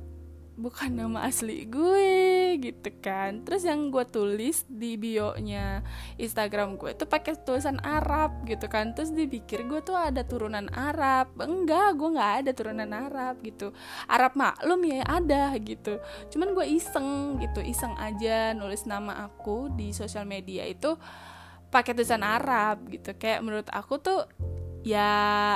bukan 0.55 0.95
nama 0.95 1.27
asli 1.27 1.67
gue 1.67 2.55
gitu 2.63 2.91
kan. 3.03 3.43
Terus 3.43 3.67
yang 3.67 3.91
gue 3.91 4.07
tulis 4.07 4.63
di 4.71 4.95
bio 4.95 5.35
nya 5.43 5.83
Instagram 6.15 6.79
gue 6.79 6.95
tuh 6.95 7.11
pakai 7.11 7.35
tulisan 7.43 7.83
Arab 7.83 8.47
gitu 8.47 8.71
kan. 8.71 8.95
Terus 8.95 9.11
dipikir 9.11 9.67
gue 9.67 9.83
tuh 9.83 9.99
ada 9.99 10.23
turunan 10.23 10.71
Arab. 10.71 11.35
Enggak 11.43 11.99
gue 11.99 12.09
nggak 12.15 12.33
ada 12.45 12.51
turunan 12.55 12.91
Arab 12.95 13.43
gitu. 13.43 13.75
Arab 14.07 14.39
maklum 14.39 14.81
ya 14.87 15.03
ada 15.07 15.55
gitu. 15.59 15.99
Cuman 16.31 16.55
gue 16.55 16.67
iseng 16.71 17.43
gitu. 17.43 17.59
Iseng 17.59 17.99
aja 17.99 18.55
nulis 18.55 18.87
nama 18.87 19.27
aku 19.27 19.75
di 19.75 19.91
sosial 19.91 20.23
media 20.25 20.63
itu 20.67 20.95
pakai 21.75 21.99
tulisan 21.99 22.23
Arab 22.23 22.87
gitu. 22.95 23.11
Kayak 23.19 23.43
menurut 23.43 23.69
aku 23.75 23.99
tuh 23.99 24.23
ya 24.85 25.11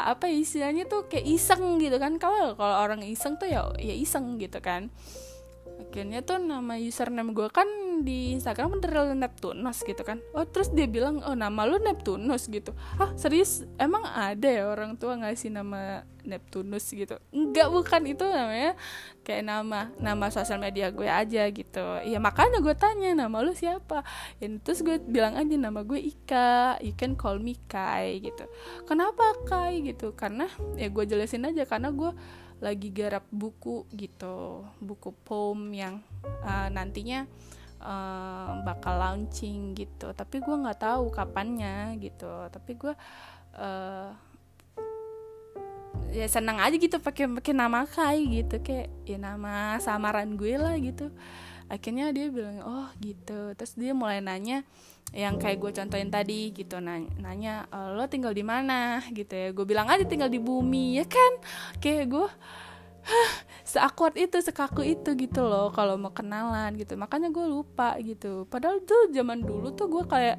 apa 0.08 0.26
ya, 0.32 0.36
istilahnya 0.40 0.88
tuh 0.88 1.04
kayak 1.06 1.28
iseng 1.28 1.76
gitu 1.78 2.00
kan. 2.00 2.16
Kalau 2.16 2.56
kalau 2.56 2.76
orang 2.80 3.04
iseng 3.04 3.36
tuh 3.36 3.46
ya 3.46 3.68
ya 3.76 3.92
iseng 3.92 4.40
gitu 4.40 4.58
kan 4.64 4.88
akhirnya 5.88 6.20
tuh 6.20 6.36
nama 6.36 6.76
username 6.76 7.32
gue 7.32 7.48
kan 7.48 7.64
di 8.04 8.36
Instagram 8.36 8.78
bener 8.78 9.16
Neptunus 9.16 9.82
gitu 9.82 10.02
kan. 10.04 10.20
Oh 10.36 10.44
terus 10.44 10.70
dia 10.70 10.86
bilang 10.86 11.24
oh 11.24 11.34
nama 11.34 11.64
lu 11.64 11.80
Neptunus 11.80 12.46
gitu. 12.46 12.76
Ah 13.00 13.10
serius? 13.16 13.64
Emang 13.80 14.04
ada 14.04 14.46
ya 14.46 14.68
orang 14.68 14.94
tua 15.00 15.16
ngasih 15.18 15.50
nama 15.50 16.04
Neptunus? 16.22 16.92
gitu. 16.92 17.16
Enggak 17.32 17.72
bukan. 17.72 18.04
Itu 18.04 18.28
namanya 18.28 18.76
kayak 19.24 19.44
nama 19.48 19.88
nama 19.96 20.26
sosial 20.28 20.60
media 20.60 20.92
gue 20.92 21.08
aja 21.08 21.48
gitu. 21.48 21.84
Ya 22.04 22.18
makanya 22.20 22.60
gue 22.60 22.74
tanya 22.76 23.16
nama 23.16 23.40
lu 23.40 23.56
siapa? 23.56 24.04
Ya 24.38 24.46
terus 24.60 24.84
gue 24.84 25.00
bilang 25.00 25.34
aja 25.34 25.56
nama 25.56 25.80
gue 25.82 25.98
Ika. 25.98 26.78
You 26.84 26.94
can 26.94 27.16
call 27.16 27.40
me 27.40 27.56
Kai 27.66 28.20
gitu. 28.20 28.44
Kenapa 28.84 29.34
Kai? 29.48 29.80
gitu. 29.82 30.12
Karena 30.12 30.46
ya 30.76 30.92
gue 30.92 31.04
jelasin 31.08 31.48
aja 31.48 31.64
karena 31.64 31.90
gue 31.90 32.12
lagi 32.58 32.90
garap 32.90 33.22
buku 33.30 33.86
gitu 33.94 34.66
buku 34.82 35.14
poem 35.22 35.70
yang 35.70 35.94
uh, 36.42 36.66
nantinya 36.74 37.22
uh, 37.82 38.62
bakal 38.66 38.98
launching 38.98 39.74
gitu. 39.78 40.10
Tapi 40.14 40.42
gue 40.42 40.56
nggak 40.58 40.82
tahu 40.82 41.10
kapannya 41.14 41.94
gitu. 42.02 42.50
Tapi 42.50 42.70
gue 42.74 42.92
uh, 43.58 44.10
ya 46.08 46.26
senang 46.26 46.58
aja 46.58 46.74
gitu 46.74 46.98
pakai 46.98 47.30
pakai 47.38 47.54
nama 47.54 47.86
Kai 47.86 48.42
gitu. 48.42 48.58
Kayak 48.58 48.88
ya 49.06 49.18
nama 49.18 49.78
samaran 49.78 50.34
gue 50.34 50.54
lah 50.58 50.74
gitu. 50.78 51.14
Akhirnya 51.68 52.10
dia 52.10 52.26
bilang 52.32 52.58
oh 52.64 52.88
gitu. 52.98 53.54
Terus 53.54 53.78
dia 53.78 53.94
mulai 53.94 54.18
nanya 54.18 54.66
yang 55.16 55.40
kayak 55.40 55.56
gue 55.56 55.72
contohin 55.72 56.12
tadi 56.12 56.52
gitu 56.52 56.84
nanya, 56.84 57.08
nanya 57.16 57.54
e, 57.72 57.78
lo 57.96 58.04
tinggal 58.06 58.36
di 58.36 58.44
mana? 58.44 59.00
Gitu 59.08 59.32
ya. 59.32 59.48
Gue 59.56 59.64
bilang 59.64 59.88
aja 59.88 60.04
tinggal 60.04 60.28
di 60.28 60.36
bumi 60.36 61.00
ya 61.00 61.06
kan? 61.08 61.32
Kayak 61.80 62.04
gue 62.12 62.28
seakuat 63.72 64.20
itu 64.20 64.36
sekaku 64.36 64.84
itu 64.84 65.10
gitu 65.16 65.40
loh 65.48 65.72
kalau 65.72 65.96
mau 65.96 66.12
kenalan 66.12 66.76
gitu. 66.76 66.92
Makanya 67.00 67.32
gue 67.32 67.46
lupa 67.48 67.96
gitu. 68.04 68.44
Padahal 68.52 68.84
tuh 68.84 69.08
zaman 69.08 69.40
dulu 69.40 69.72
tuh 69.72 69.88
gue 69.88 70.04
kayak 70.04 70.36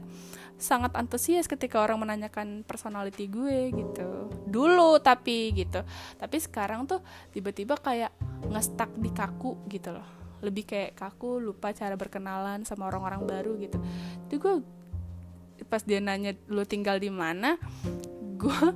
sangat 0.60 0.92
antusias 1.00 1.48
ketika 1.48 1.80
orang 1.82 2.04
menanyakan 2.06 2.62
personality 2.62 3.26
gue 3.26 3.74
gitu. 3.74 4.30
Dulu 4.46 5.02
tapi 5.02 5.50
gitu. 5.58 5.82
Tapi 6.22 6.38
sekarang 6.38 6.86
tuh 6.86 7.02
tiba-tiba 7.34 7.74
kayak 7.74 8.14
ngestak 8.46 8.94
di 9.02 9.10
kaku 9.10 9.66
gitu 9.66 9.98
loh 9.98 10.19
lebih 10.40 10.64
kayak 10.68 10.96
kaku 10.96 11.40
lupa 11.44 11.76
cara 11.76 11.96
berkenalan 12.00 12.64
sama 12.64 12.88
orang-orang 12.88 13.22
baru 13.28 13.52
gitu. 13.60 13.78
Itu 14.28 14.36
gue 14.40 14.56
pas 15.68 15.84
dia 15.84 16.00
nanya 16.00 16.36
lu 16.48 16.64
tinggal 16.64 16.98
di 16.98 17.12
mana? 17.12 17.60
Gue 18.40 18.74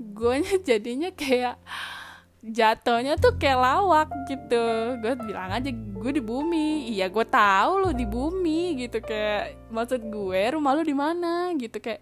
gue 0.00 0.34
jadinya 0.68 1.12
kayak 1.12 1.60
jatuhnya 2.40 3.20
tuh 3.20 3.36
kayak 3.36 3.60
lawak 3.60 4.08
gitu. 4.28 4.64
Gue 5.00 5.12
bilang 5.20 5.52
aja 5.52 5.68
gue 5.72 6.12
di 6.12 6.22
bumi. 6.24 6.92
Iya 6.96 7.12
gue 7.12 7.26
tahu 7.28 7.72
lo 7.84 7.90
di 7.92 8.08
bumi 8.08 8.80
gitu. 8.80 9.00
Kayak 9.04 9.60
maksud 9.68 10.00
gue 10.08 10.40
rumah 10.56 10.72
lo 10.76 10.82
di 10.84 10.96
mana? 10.96 11.52
Gitu. 11.56 11.76
Kayak 11.80 12.00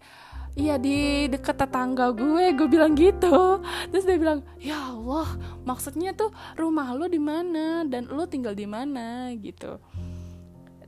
iya 0.55 0.81
di 0.81 1.27
dekat 1.29 1.57
tetangga 1.59 2.15
gue 2.15 2.55
gue 2.55 2.69
bilang 2.69 2.97
gitu. 2.97 3.61
Terus 3.91 4.05
dia 4.07 4.17
bilang 4.17 4.41
ya 4.57 4.95
Allah 4.95 5.29
maksudnya 5.67 6.15
tuh 6.17 6.33
rumah 6.57 6.93
lo 6.97 7.11
di 7.11 7.21
mana? 7.21 7.85
Dan 7.85 8.09
lo 8.09 8.25
tinggal 8.25 8.57
di 8.57 8.65
mana? 8.65 9.33
Gitu. 9.37 9.77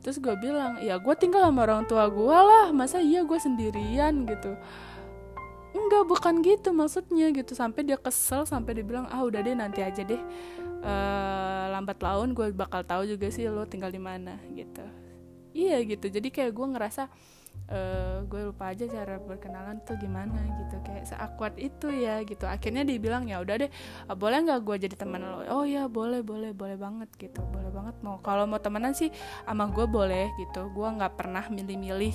Terus 0.00 0.16
gue 0.16 0.32
bilang 0.40 0.80
ya 0.80 0.96
gue 0.96 1.14
tinggal 1.18 1.44
sama 1.44 1.68
orang 1.68 1.84
tua 1.84 2.08
gue 2.08 2.38
lah. 2.38 2.72
Masa 2.72 3.04
iya 3.04 3.20
gue 3.20 3.36
sendirian? 3.36 4.24
Gitu. 4.24 4.56
Enggak 5.76 6.04
bukan 6.08 6.34
gitu 6.40 6.72
maksudnya. 6.72 7.28
Gitu. 7.30 7.52
Sampai 7.52 7.84
dia 7.84 8.00
kesel 8.00 8.48
sampai 8.48 8.80
dia 8.80 8.84
bilang 8.86 9.04
ah 9.12 9.20
udah 9.20 9.44
deh 9.44 9.52
nanti 9.52 9.84
aja 9.84 10.00
deh. 10.00 10.22
Uh, 10.80 11.76
lambat 11.76 12.00
laun 12.00 12.32
gue 12.32 12.48
bakal 12.56 12.80
tahu 12.80 13.04
juga 13.04 13.28
sih 13.28 13.44
lo 13.46 13.68
tinggal 13.68 13.92
di 13.92 14.00
mana. 14.00 14.40
Gitu. 14.50 14.82
Iya 15.52 15.82
gitu. 15.84 16.08
Jadi 16.08 16.32
kayak 16.32 16.54
gue 16.54 16.66
ngerasa 16.72 17.10
uh, 17.70 18.26
gue 18.26 18.50
lupa 18.50 18.74
aja 18.74 18.84
cara 18.90 19.16
berkenalan 19.22 19.80
tuh 19.86 19.96
gimana 19.96 20.36
gitu. 20.60 20.76
Kayak 20.84 21.06
seakuat 21.08 21.54
itu 21.56 21.88
ya 21.88 22.20
gitu. 22.26 22.44
Akhirnya 22.44 22.82
dia 22.82 22.98
bilang 22.98 23.24
ya 23.30 23.40
udah 23.40 23.66
deh 23.66 23.70
ah, 24.10 24.14
boleh 24.18 24.42
nggak 24.44 24.60
gue 24.66 24.76
jadi 24.90 24.94
teman 24.98 25.22
lo? 25.22 25.46
Oh 25.48 25.64
ya 25.64 25.86
boleh 25.86 26.20
boleh 26.20 26.50
boleh 26.52 26.76
banget 26.76 27.08
gitu. 27.16 27.40
Boleh 27.48 27.70
banget 27.70 27.96
mau. 28.02 28.18
Kalau 28.20 28.44
mau 28.44 28.58
temenan 28.60 28.92
sih 28.92 29.08
sama 29.46 29.70
gue 29.70 29.86
boleh 29.86 30.34
gitu. 30.36 30.68
Gue 30.74 30.88
nggak 30.90 31.16
pernah 31.16 31.46
milih-milih 31.48 32.14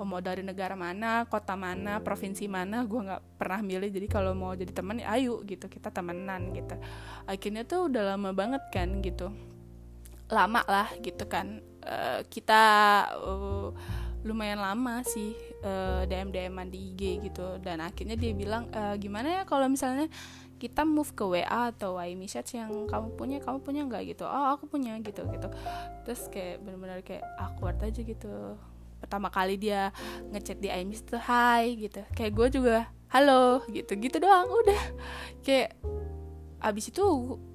oh, 0.00 0.06
mau 0.08 0.18
dari 0.24 0.40
negara 0.42 0.74
mana 0.74 1.28
kota 1.28 1.54
mana 1.54 2.00
provinsi 2.00 2.48
mana 2.48 2.82
gue 2.82 3.00
nggak 3.00 3.22
pernah 3.38 3.60
milih. 3.60 3.88
Jadi 3.92 4.06
kalau 4.08 4.32
mau 4.32 4.56
jadi 4.56 4.72
teman 4.72 4.98
ya 4.98 5.14
ayo 5.14 5.44
gitu 5.44 5.68
kita 5.68 5.92
temenan 5.92 6.50
gitu. 6.56 6.74
Akhirnya 7.28 7.62
tuh 7.68 7.92
udah 7.92 8.16
lama 8.16 8.32
banget 8.32 8.62
kan 8.72 8.88
gitu. 9.04 9.30
Lama 10.32 10.64
lah 10.64 10.88
gitu 11.04 11.28
kan. 11.28 11.60
Uh, 11.84 12.24
kita 12.32 12.64
uh, 13.20 13.68
lumayan 14.24 14.58
lama 14.58 15.04
sih 15.04 15.36
uh, 15.60 16.02
eh, 16.02 16.08
DM 16.08 16.32
DM 16.32 16.56
di 16.72 16.78
IG 16.92 17.02
gitu. 17.30 17.60
Dan 17.60 17.84
akhirnya 17.84 18.16
dia 18.16 18.32
bilang 18.32 18.72
e, 18.72 18.96
gimana 18.96 19.40
ya 19.40 19.42
kalau 19.44 19.68
misalnya 19.68 20.08
kita 20.56 20.82
move 20.88 21.12
ke 21.12 21.24
WA 21.24 21.70
atau 21.70 22.00
WA 22.00 22.08
message 22.16 22.56
yang 22.56 22.88
kamu 22.88 23.08
punya 23.20 23.38
kamu 23.44 23.58
punya 23.60 23.80
nggak? 23.84 24.02
Gitu. 24.16 24.24
Oh 24.24 24.56
aku 24.56 24.64
punya 24.66 24.96
gitu 25.04 25.22
gitu. 25.28 25.48
Terus 26.08 26.20
kayak 26.32 26.64
benar-benar 26.64 26.98
kayak 27.04 27.24
awkward 27.36 27.76
aja 27.84 28.00
gitu. 28.00 28.56
Pertama 28.98 29.28
kali 29.28 29.60
dia 29.60 29.92
ngechat 30.32 30.58
di 30.58 30.72
iMessage 30.72 31.12
tuh 31.12 31.22
hai 31.22 31.76
gitu. 31.76 32.00
Kayak 32.16 32.32
gue 32.32 32.48
juga 32.60 32.76
halo 33.12 33.60
gitu. 33.68 33.92
Gitu 33.92 34.16
doang 34.16 34.48
udah. 34.48 34.82
Kayak 35.44 35.76
abis 36.64 36.88
itu 36.88 37.04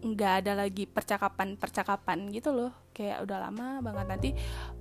nggak 0.05 0.45
ada 0.45 0.53
lagi 0.53 0.85
percakapan 0.85 1.57
percakapan 1.57 2.29
gitu 2.29 2.53
loh 2.53 2.69
kayak 2.99 3.23
udah 3.23 3.37
lama 3.47 3.79
banget. 3.79 4.05
Nanti 4.11 4.29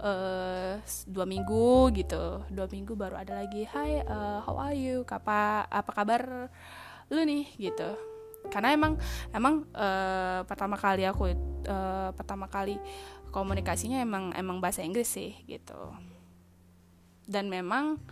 uh, 0.02 0.82
dua 1.06 1.22
minggu 1.22 1.94
gitu. 1.94 2.42
Dua 2.50 2.66
minggu 2.66 2.98
baru 2.98 3.14
ada 3.22 3.38
lagi. 3.38 3.62
Hai 3.70 4.02
uh, 4.02 4.42
how 4.42 4.58
are 4.58 4.74
you? 4.74 5.06
Kapa, 5.06 5.70
apa 5.70 5.90
kabar 5.94 6.50
lu 7.14 7.22
nih? 7.22 7.46
Gitu. 7.54 7.90
Karena 8.50 8.74
emang 8.74 8.98
emang 9.30 9.62
uh, 9.70 10.42
pertama 10.50 10.74
kali 10.74 11.06
aku 11.06 11.30
uh, 11.30 12.10
pertama 12.18 12.50
kali 12.50 12.82
komunikasinya 13.30 14.02
emang 14.02 14.34
emang 14.34 14.58
bahasa 14.58 14.82
Inggris 14.82 15.06
sih 15.06 15.38
gitu. 15.46 15.78
Dan 17.28 17.46
memang 17.46 18.02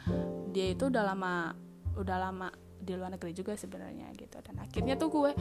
dia 0.54 0.70
itu 0.70 0.86
udah 0.86 1.02
lama 1.02 1.56
udah 1.96 2.16
lama 2.20 2.48
di 2.76 2.92
luar 2.94 3.16
negeri 3.16 3.32
juga 3.32 3.56
sebenarnya 3.56 4.12
gitu. 4.14 4.38
Dan 4.44 4.60
akhirnya 4.60 4.94
tuh 5.00 5.08
gue 5.08 5.32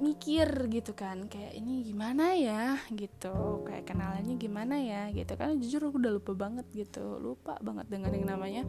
mikir 0.00 0.48
gitu 0.72 0.92
kan 0.96 1.28
kayak 1.28 1.52
ini 1.58 1.84
gimana 1.84 2.32
ya? 2.36 2.78
Gitu 2.88 3.66
kayak 3.66 3.84
kenalannya 3.88 4.34
gimana 4.40 4.80
ya? 4.80 5.10
Gitu 5.12 5.32
kan 5.36 5.58
jujur 5.58 5.90
aku 5.90 6.00
udah 6.00 6.12
lupa 6.16 6.32
banget 6.32 6.66
gitu 6.72 7.18
lupa 7.20 7.58
banget 7.60 7.86
dengan 7.90 8.10
yang 8.14 8.26
namanya 8.28 8.62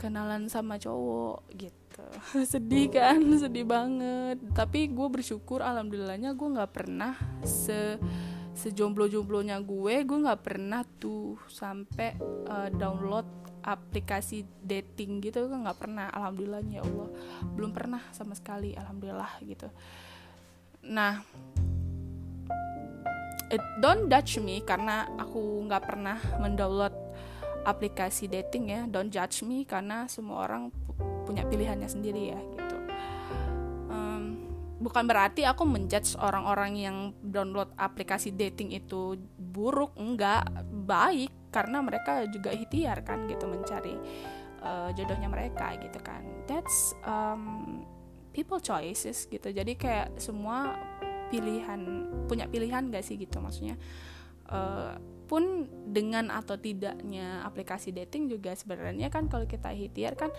kenalan 0.00 0.48
sama 0.48 0.80
cowok 0.80 1.44
gitu. 1.56 2.06
Sedih 2.52 2.88
kan 2.88 3.20
sedih 3.36 3.68
banget. 3.68 4.40
Tapi 4.56 4.88
gue 4.88 5.08
bersyukur 5.12 5.60
alhamdulillahnya 5.60 6.32
gue 6.32 6.48
nggak 6.56 6.72
pernah 6.72 7.12
se 7.44 8.00
sejomblo-jomblonya 8.50 9.62
gue 9.62 9.94
gue 10.04 10.18
nggak 10.26 10.42
pernah 10.42 10.82
tuh 10.98 11.38
sampai 11.48 12.18
uh, 12.50 12.68
download 12.68 13.24
aplikasi 13.62 14.44
dating 14.64 15.20
gitu 15.24 15.48
kan 15.48 15.64
nggak 15.64 15.78
pernah 15.78 16.06
alhamdulillah 16.10 16.62
ya 16.66 16.82
Allah. 16.84 17.08
Belum 17.54 17.70
pernah 17.70 18.02
sama 18.12 18.36
sekali 18.36 18.72
alhamdulillah 18.76 19.32
gitu. 19.44 19.68
Nah 20.88 21.20
it 23.50 23.62
don't 23.82 24.06
judge 24.06 24.38
me 24.38 24.62
karena 24.62 25.10
aku 25.18 25.66
nggak 25.66 25.82
pernah 25.84 26.18
mendownload 26.38 26.94
aplikasi 27.66 28.30
dating 28.30 28.70
ya. 28.70 28.80
Don't 28.88 29.10
judge 29.12 29.42
me 29.44 29.66
karena 29.68 30.06
semua 30.06 30.48
orang 30.48 30.70
punya 31.26 31.44
pilihannya 31.46 31.88
sendiri 31.90 32.32
ya 32.32 32.40
gitu. 32.40 32.76
Um, 33.90 34.22
bukan 34.80 35.04
berarti 35.04 35.44
aku 35.44 35.66
menjudge 35.66 36.16
orang-orang 36.16 36.72
yang 36.78 36.96
download 37.20 37.68
aplikasi 37.76 38.32
dating 38.32 38.72
itu 38.72 39.18
buruk 39.36 39.92
enggak. 39.98 40.48
Baik 40.70 41.39
karena 41.50 41.82
mereka 41.82 42.24
juga 42.30 42.54
ikhtiar 42.54 43.02
kan 43.02 43.26
gitu 43.26 43.46
mencari 43.50 43.94
uh, 44.62 44.90
jodohnya 44.94 45.26
mereka 45.26 45.74
gitu 45.78 45.98
kan. 46.00 46.22
That's 46.46 46.94
um, 47.04 47.84
people 48.30 48.62
choices 48.62 49.26
gitu. 49.26 49.50
Jadi 49.50 49.74
kayak 49.74 50.18
semua 50.18 50.78
pilihan 51.30 52.10
punya 52.26 52.50
pilihan 52.50 52.90
gak 52.90 53.04
sih 53.06 53.18
gitu 53.18 53.38
maksudnya? 53.42 53.78
Uh, 54.50 54.98
pun 55.30 55.70
dengan 55.86 56.26
atau 56.26 56.58
tidaknya 56.58 57.46
aplikasi 57.46 57.94
dating 57.94 58.26
juga 58.26 58.50
sebenarnya 58.58 59.06
kan 59.14 59.30
kalau 59.30 59.46
kita 59.46 59.70
ikhtiar 59.70 60.18
kan 60.18 60.34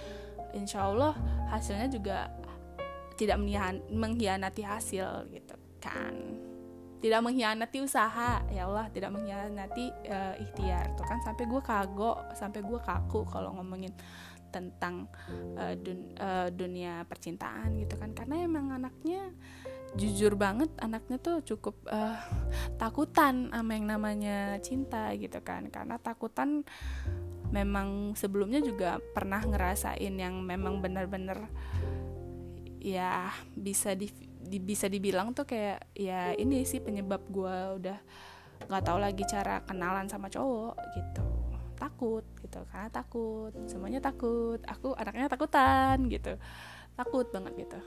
insya 0.51 0.83
Allah 0.83 1.15
hasilnya 1.47 1.87
juga 1.87 2.27
tidak 3.15 3.39
mengkhianati 3.87 4.67
hasil 4.67 5.31
gitu 5.31 5.55
kan 5.79 6.11
tidak 7.01 7.19
mengkhianati 7.25 7.77
usaha. 7.81 8.45
Ya 8.53 8.69
Allah 8.69 8.87
tidak 8.93 9.11
mengkhianati 9.11 9.85
uh, 10.07 10.35
ikhtiar. 10.37 10.93
Tuh 10.93 11.03
kan 11.03 11.19
sampai 11.25 11.43
gue 11.49 11.61
kagok 11.61 12.17
sampai 12.37 12.61
gue 12.61 12.79
kaku 12.79 13.25
kalau 13.25 13.57
ngomongin 13.57 13.91
tentang 14.51 15.07
uh, 15.57 15.73
dun, 15.79 16.13
uh, 16.21 16.47
dunia 16.53 17.03
percintaan 17.09 17.75
gitu 17.81 17.97
kan. 17.97 18.13
Karena 18.13 18.45
emang 18.45 18.69
anaknya 18.69 19.33
jujur 19.91 20.39
banget 20.39 20.71
anaknya 20.79 21.19
tuh 21.19 21.43
cukup 21.43 21.75
uh, 21.91 22.15
takutan 22.79 23.51
sama 23.51 23.71
yang 23.75 23.89
namanya 23.89 24.61
cinta 24.61 25.09
gitu 25.17 25.41
kan. 25.41 25.67
Karena 25.73 25.97
takutan 25.97 26.61
memang 27.51 28.15
sebelumnya 28.15 28.63
juga 28.63 29.03
pernah 29.11 29.43
ngerasain 29.43 30.15
yang 30.15 30.39
memang 30.39 30.79
benar-benar 30.79 31.51
ya 32.81 33.29
bisa 33.53 33.93
di 33.93 34.09
di, 34.41 34.57
bisa 34.57 34.89
dibilang 34.89 35.37
tuh 35.37 35.45
kayak 35.45 35.93
ya 35.93 36.33
ini 36.33 36.65
sih 36.65 36.81
penyebab 36.81 37.21
gue 37.29 37.55
udah 37.77 37.97
nggak 38.65 38.83
tahu 38.83 38.97
lagi 38.97 39.23
cara 39.29 39.61
kenalan 39.63 40.09
sama 40.09 40.27
cowok 40.27 40.75
gitu. 40.97 41.25
Takut 41.77 42.25
gitu 42.41 42.59
karena 42.73 42.89
takut. 42.89 43.53
Semuanya 43.69 44.01
takut. 44.01 44.57
Aku 44.65 44.97
anaknya 44.97 45.29
takutan 45.29 46.09
gitu. 46.09 46.35
Takut 46.97 47.29
banget 47.29 47.69
gitu. 47.69 47.79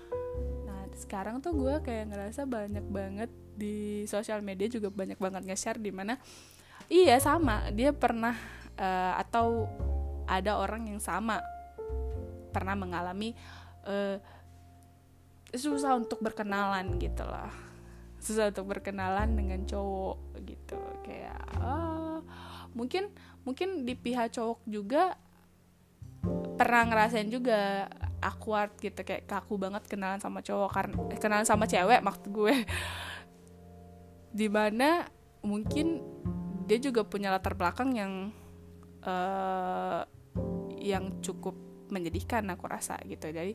Nah 0.66 0.86
sekarang 0.94 1.42
tuh 1.42 1.52
gue 1.58 1.74
kayak 1.82 2.14
ngerasa 2.14 2.46
banyak 2.46 2.86
banget 2.86 3.30
di 3.54 4.06
sosial 4.06 4.42
media 4.42 4.66
juga 4.70 4.90
banyak 4.90 5.18
banget 5.18 5.42
nge-share 5.46 5.78
di 5.78 5.94
mana 5.94 6.18
iya 6.90 7.22
sama 7.22 7.70
dia 7.70 7.94
pernah 7.94 8.34
uh, 8.74 9.14
atau 9.22 9.70
ada 10.26 10.58
orang 10.58 10.90
yang 10.90 10.98
sama 10.98 11.38
pernah 12.50 12.74
mengalami 12.74 13.34
uh, 13.86 14.18
susah 15.54 15.94
untuk 15.98 16.18
berkenalan 16.20 16.98
gitu 16.98 17.22
lah 17.24 17.50
susah 18.24 18.48
untuk 18.48 18.72
berkenalan 18.72 19.36
dengan 19.36 19.60
cowok 19.68 20.16
gitu. 20.48 20.80
Kayak 21.04 21.44
uh, 21.60 22.24
mungkin 22.72 23.12
mungkin 23.44 23.84
di 23.84 23.92
pihak 23.92 24.32
cowok 24.32 24.64
juga 24.64 25.12
pernah 26.56 26.88
ngerasain 26.88 27.28
juga 27.28 27.84
awkward 28.24 28.72
gitu. 28.80 29.04
Kayak 29.04 29.28
kaku 29.28 29.60
banget 29.60 29.84
kenalan 29.84 30.24
sama 30.24 30.40
cowok 30.40 30.70
karena 30.72 30.96
eh, 31.12 31.20
kenalan 31.20 31.44
sama 31.44 31.68
cewek 31.68 32.00
maksud 32.00 32.32
gue. 32.32 32.54
Di 34.40 34.48
mana 34.48 35.04
mungkin 35.44 36.00
dia 36.64 36.80
juga 36.80 37.04
punya 37.04 37.28
latar 37.28 37.52
belakang 37.52 37.92
yang 37.92 38.12
uh, 39.04 40.00
yang 40.80 41.20
cukup 41.20 41.52
menyedihkan 41.92 42.48
aku 42.48 42.64
rasa 42.64 42.96
gitu. 43.04 43.28
Jadi 43.28 43.52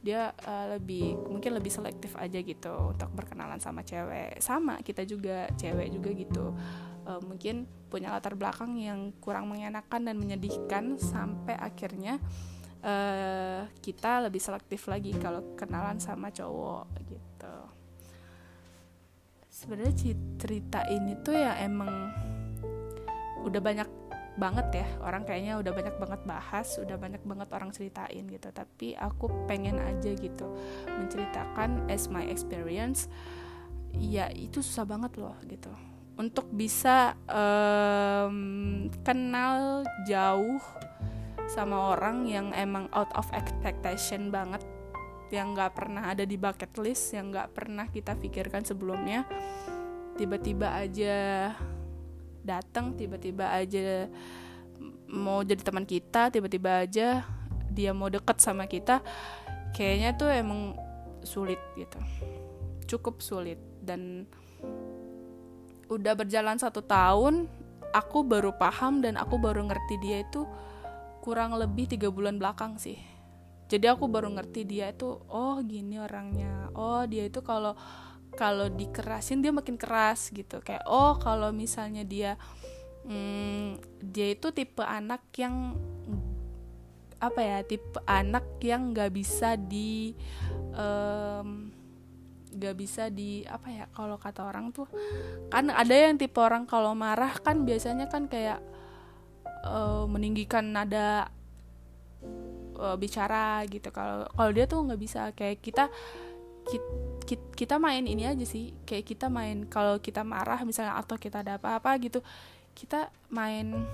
dia 0.00 0.32
uh, 0.48 0.76
lebih 0.76 1.12
mungkin 1.28 1.60
lebih 1.60 1.68
selektif 1.68 2.16
aja 2.16 2.40
gitu 2.40 2.96
untuk 2.96 3.12
berkenalan 3.12 3.60
sama 3.60 3.84
cewek. 3.84 4.40
Sama 4.40 4.80
kita 4.80 5.04
juga 5.04 5.48
cewek 5.60 5.88
juga 5.92 6.10
gitu. 6.16 6.44
Uh, 7.04 7.20
mungkin 7.20 7.68
punya 7.92 8.12
latar 8.12 8.32
belakang 8.32 8.80
yang 8.80 9.12
kurang 9.20 9.52
mengenakan 9.52 10.08
dan 10.08 10.16
menyedihkan 10.16 10.96
sampai 10.96 11.56
akhirnya 11.56 12.16
uh, 12.80 13.68
kita 13.84 14.24
lebih 14.24 14.40
selektif 14.40 14.88
lagi 14.88 15.12
kalau 15.20 15.52
kenalan 15.56 16.00
sama 16.00 16.32
cowok 16.32 16.88
gitu. 17.04 17.56
Sebenarnya 19.52 19.94
cerita 20.40 20.88
ini 20.88 21.12
tuh 21.20 21.36
ya 21.36 21.60
emang 21.60 21.92
udah 23.44 23.60
banyak 23.60 23.99
banget 24.40 24.82
ya. 24.82 24.86
Orang 25.04 25.28
kayaknya 25.28 25.60
udah 25.60 25.72
banyak 25.76 25.96
banget 26.00 26.20
bahas 26.24 26.68
udah 26.80 26.96
banyak 26.96 27.22
banget 27.22 27.48
orang 27.52 27.70
ceritain 27.70 28.24
gitu. 28.24 28.48
Tapi 28.48 28.96
aku 28.96 29.28
pengen 29.44 29.76
aja 29.76 30.10
gitu 30.16 30.48
menceritakan 30.88 31.86
as 31.92 32.08
my 32.08 32.24
experience. 32.24 33.12
Ya 33.92 34.32
itu 34.32 34.64
susah 34.64 34.88
banget 34.88 35.20
loh 35.20 35.36
gitu. 35.44 35.70
Untuk 36.16 36.48
bisa 36.48 37.12
um, 37.28 38.88
kenal 39.04 39.84
jauh 40.08 40.60
sama 41.50 41.92
orang 41.98 42.24
yang 42.24 42.54
emang 42.56 42.88
out 42.96 43.10
of 43.18 43.26
expectation 43.36 44.32
banget 44.32 44.62
yang 45.30 45.54
nggak 45.54 45.74
pernah 45.74 46.10
ada 46.10 46.26
di 46.26 46.34
bucket 46.34 46.74
list 46.82 47.14
yang 47.14 47.30
nggak 47.30 47.54
pernah 47.54 47.86
kita 47.86 48.18
pikirkan 48.18 48.66
sebelumnya 48.66 49.26
tiba-tiba 50.18 50.74
aja 50.74 51.14
datang 52.40 52.96
tiba-tiba 52.96 53.52
aja 53.52 54.08
mau 55.10 55.44
jadi 55.44 55.60
teman 55.60 55.84
kita 55.84 56.30
tiba-tiba 56.32 56.86
aja 56.86 57.26
dia 57.70 57.90
mau 57.94 58.10
deket 58.10 58.40
sama 58.40 58.66
kita 58.66 59.04
kayaknya 59.74 60.18
tuh 60.18 60.28
emang 60.30 60.74
sulit 61.22 61.60
gitu. 61.76 61.98
Cukup 62.88 63.22
sulit. 63.22 63.58
Dan 63.80 64.26
udah 65.90 66.14
berjalan 66.14 66.58
satu 66.60 66.84
tahun 66.84 67.48
aku 67.90 68.22
baru 68.22 68.54
paham 68.54 69.02
dan 69.02 69.18
aku 69.18 69.40
baru 69.40 69.66
ngerti 69.66 69.98
dia 69.98 70.22
itu 70.22 70.46
kurang 71.24 71.56
lebih 71.58 71.90
tiga 71.90 72.08
bulan 72.10 72.38
belakang 72.38 72.78
sih. 72.78 72.98
Jadi 73.70 73.86
aku 73.86 74.10
baru 74.10 74.34
ngerti 74.34 74.66
dia 74.66 74.90
itu 74.90 75.22
oh 75.30 75.62
gini 75.62 76.02
orangnya. 76.02 76.74
Oh 76.74 77.06
dia 77.06 77.30
itu 77.30 77.38
kalau 77.42 77.78
kalau 78.40 78.72
dikerasin 78.72 79.44
dia 79.44 79.52
makin 79.52 79.76
keras 79.76 80.32
gitu. 80.32 80.64
Kayak 80.64 80.88
oh 80.88 81.20
kalau 81.20 81.52
misalnya 81.52 82.00
dia 82.00 82.40
hmm, 83.04 83.76
dia 84.00 84.32
itu 84.32 84.48
tipe 84.56 84.80
anak 84.80 85.20
yang 85.36 85.76
apa 87.20 87.40
ya 87.44 87.58
tipe 87.60 88.00
anak 88.08 88.56
yang 88.64 88.96
nggak 88.96 89.12
bisa 89.12 89.60
di 89.60 90.16
um, 90.72 91.68
bisa 92.50 93.12
di 93.12 93.44
apa 93.44 93.68
ya 93.68 93.84
kalau 93.92 94.16
kata 94.16 94.42
orang 94.42 94.72
tuh 94.74 94.88
kan 95.52 95.70
ada 95.70 95.92
yang 95.92 96.16
tipe 96.16 96.40
orang 96.40 96.64
kalau 96.64 96.96
marah 96.96 97.30
kan 97.44 97.62
biasanya 97.68 98.08
kan 98.08 98.24
kayak 98.24 98.64
uh, 99.68 100.08
meninggikan 100.08 100.72
nada 100.72 101.28
uh, 102.80 102.96
bicara 102.96 103.62
gitu. 103.68 103.92
Kalau 103.92 104.26
kalau 104.32 104.50
dia 104.50 104.64
tuh 104.64 104.80
nggak 104.88 105.00
bisa. 105.00 105.20
Kayak 105.36 105.60
kita, 105.60 105.84
kita 106.70 106.88
kita 107.54 107.76
main 107.78 108.06
ini 108.06 108.26
aja 108.26 108.42
sih. 108.42 108.74
Kayak 108.86 109.04
kita 109.14 109.26
main 109.30 109.66
kalau 109.68 109.98
kita 110.00 110.26
marah 110.26 110.62
misalnya 110.66 110.98
atau 110.98 111.14
kita 111.14 111.46
ada 111.46 111.60
apa-apa 111.60 111.94
gitu 112.02 112.24
kita 112.74 113.10
main 113.30 113.84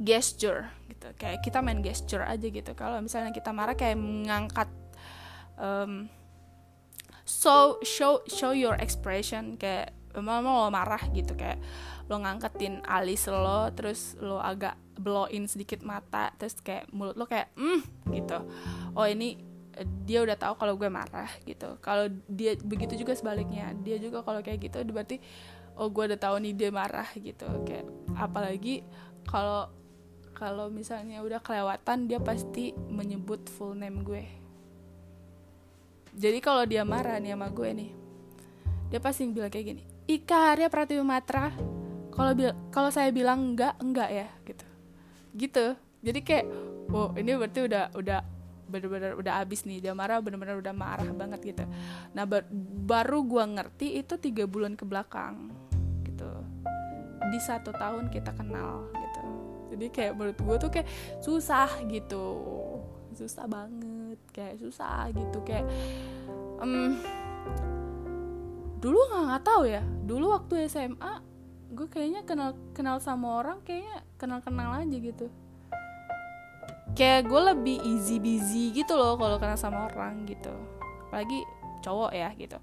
gesture 0.00 0.70
gitu. 0.88 1.08
Kayak 1.18 1.44
kita 1.44 1.58
main 1.60 1.84
gesture 1.84 2.24
aja 2.24 2.46
gitu. 2.46 2.72
Kalau 2.72 2.98
misalnya 3.02 3.34
kita 3.34 3.50
marah 3.50 3.76
kayak 3.76 3.98
mengangkat 3.98 4.70
um, 5.58 6.06
so 7.26 7.82
show 7.82 8.22
show 8.30 8.54
your 8.54 8.78
expression. 8.78 9.58
Kayak 9.58 9.94
mau 10.18 10.40
lo 10.42 10.70
marah 10.70 11.02
gitu. 11.12 11.34
Kayak 11.34 11.60
lo 12.08 12.24
ngangketin 12.24 12.80
alis 12.88 13.28
lo 13.28 13.68
terus 13.76 14.16
lo 14.16 14.40
agak 14.40 14.80
blowin 14.96 15.44
sedikit 15.44 15.84
mata 15.84 16.32
terus 16.40 16.56
kayak 16.64 16.88
mulut 16.90 17.14
lo 17.20 17.28
kayak 17.28 17.52
mm 17.58 18.08
gitu. 18.16 18.38
Oh 18.96 19.04
ini 19.04 19.47
dia 20.06 20.24
udah 20.24 20.36
tahu 20.38 20.54
kalau 20.58 20.74
gue 20.74 20.90
marah 20.90 21.30
gitu. 21.44 21.78
Kalau 21.82 22.10
dia 22.26 22.54
begitu 22.60 22.98
juga 22.98 23.14
sebaliknya. 23.14 23.74
Dia 23.82 23.98
juga 23.98 24.24
kalau 24.26 24.42
kayak 24.42 24.70
gitu 24.70 24.78
berarti 24.88 25.20
oh 25.78 25.90
gue 25.90 26.04
udah 26.14 26.18
tahu 26.18 26.40
nih 26.42 26.54
dia 26.54 26.70
marah 26.72 27.08
gitu. 27.14 27.46
Kayak 27.66 27.86
apalagi 28.16 28.82
kalau 29.28 29.70
kalau 30.34 30.70
misalnya 30.70 31.22
udah 31.22 31.42
kelewatan 31.42 32.06
dia 32.06 32.22
pasti 32.22 32.70
menyebut 32.90 33.46
full 33.50 33.74
name 33.74 34.06
gue. 34.06 34.24
Jadi 36.18 36.38
kalau 36.42 36.66
dia 36.66 36.82
marah 36.82 37.18
nih 37.22 37.34
sama 37.36 37.50
gue 37.50 37.70
nih 37.70 37.90
dia 38.88 39.00
pasti 39.00 39.28
bilang 39.28 39.52
kayak 39.52 39.66
gini 39.76 39.82
Ika 40.08 40.56
Arya 40.56 40.68
Pratiwi 40.72 41.04
Matra 41.04 41.52
kalau 42.08 42.32
kalau 42.72 42.90
saya 42.90 43.12
bilang 43.12 43.52
enggak 43.54 43.76
enggak 43.78 44.10
ya 44.10 44.28
gitu. 44.48 44.66
Gitu. 45.36 45.66
Jadi 46.02 46.20
kayak 46.24 46.46
wow 46.88 47.12
ini 47.14 47.36
berarti 47.36 47.60
udah 47.68 47.84
udah 47.94 48.20
bener-bener 48.68 49.16
udah 49.16 49.42
abis 49.42 49.64
nih 49.64 49.80
dia 49.80 49.92
marah 49.96 50.20
bener-bener 50.20 50.60
udah 50.60 50.74
marah 50.76 51.08
banget 51.10 51.56
gitu. 51.56 51.64
Nah 52.12 52.24
bar 52.28 52.44
baru 52.84 53.24
gua 53.24 53.44
ngerti 53.48 53.98
itu 53.98 54.14
tiga 54.20 54.44
bulan 54.44 54.76
ke 54.76 54.84
belakang 54.84 55.50
gitu. 56.04 56.30
Di 57.28 57.40
satu 57.40 57.72
tahun 57.72 58.12
kita 58.12 58.36
kenal 58.36 58.88
gitu. 58.92 59.24
Jadi 59.74 59.86
kayak 59.92 60.12
menurut 60.16 60.38
gue 60.40 60.56
tuh 60.56 60.70
kayak 60.72 60.88
susah 61.20 61.68
gitu. 61.88 62.26
Susah 63.16 63.44
banget 63.50 64.20
kayak 64.32 64.60
susah 64.62 65.10
gitu 65.12 65.42
kayak 65.42 65.66
um, 66.62 66.96
dulu 68.78 68.98
nggak 69.10 69.22
nggak 69.28 69.44
tahu 69.44 69.62
ya. 69.66 69.82
Dulu 69.82 70.24
waktu 70.32 70.70
SMA 70.70 71.24
gue 71.68 71.84
kayaknya 71.84 72.24
kenal 72.24 72.56
kenal 72.72 72.96
sama 72.96 73.44
orang 73.44 73.60
kayaknya 73.60 74.00
kenal 74.16 74.40
kenal 74.40 74.72
aja 74.72 74.96
gitu 74.96 75.28
kayak 76.98 77.30
gue 77.30 77.40
lebih 77.54 77.78
easy 77.86 78.18
busy 78.18 78.74
gitu 78.74 78.98
loh 78.98 79.14
kalau 79.14 79.38
kenal 79.38 79.54
sama 79.54 79.86
orang 79.86 80.26
gitu. 80.26 80.50
Apalagi 81.06 81.46
cowok 81.78 82.10
ya 82.10 82.34
gitu. 82.34 82.58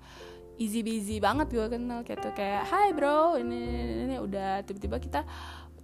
Easy 0.60 0.84
busy 0.84 1.24
banget 1.24 1.48
gue 1.56 1.68
kenal 1.72 2.04
kayak 2.04 2.20
tuh 2.20 2.36
kayak 2.36 2.68
hai 2.68 2.92
bro 2.92 3.40
ini, 3.40 3.56
ini, 3.56 3.94
ini 4.12 4.16
udah 4.20 4.60
tiba-tiba 4.68 5.00
kita 5.00 5.24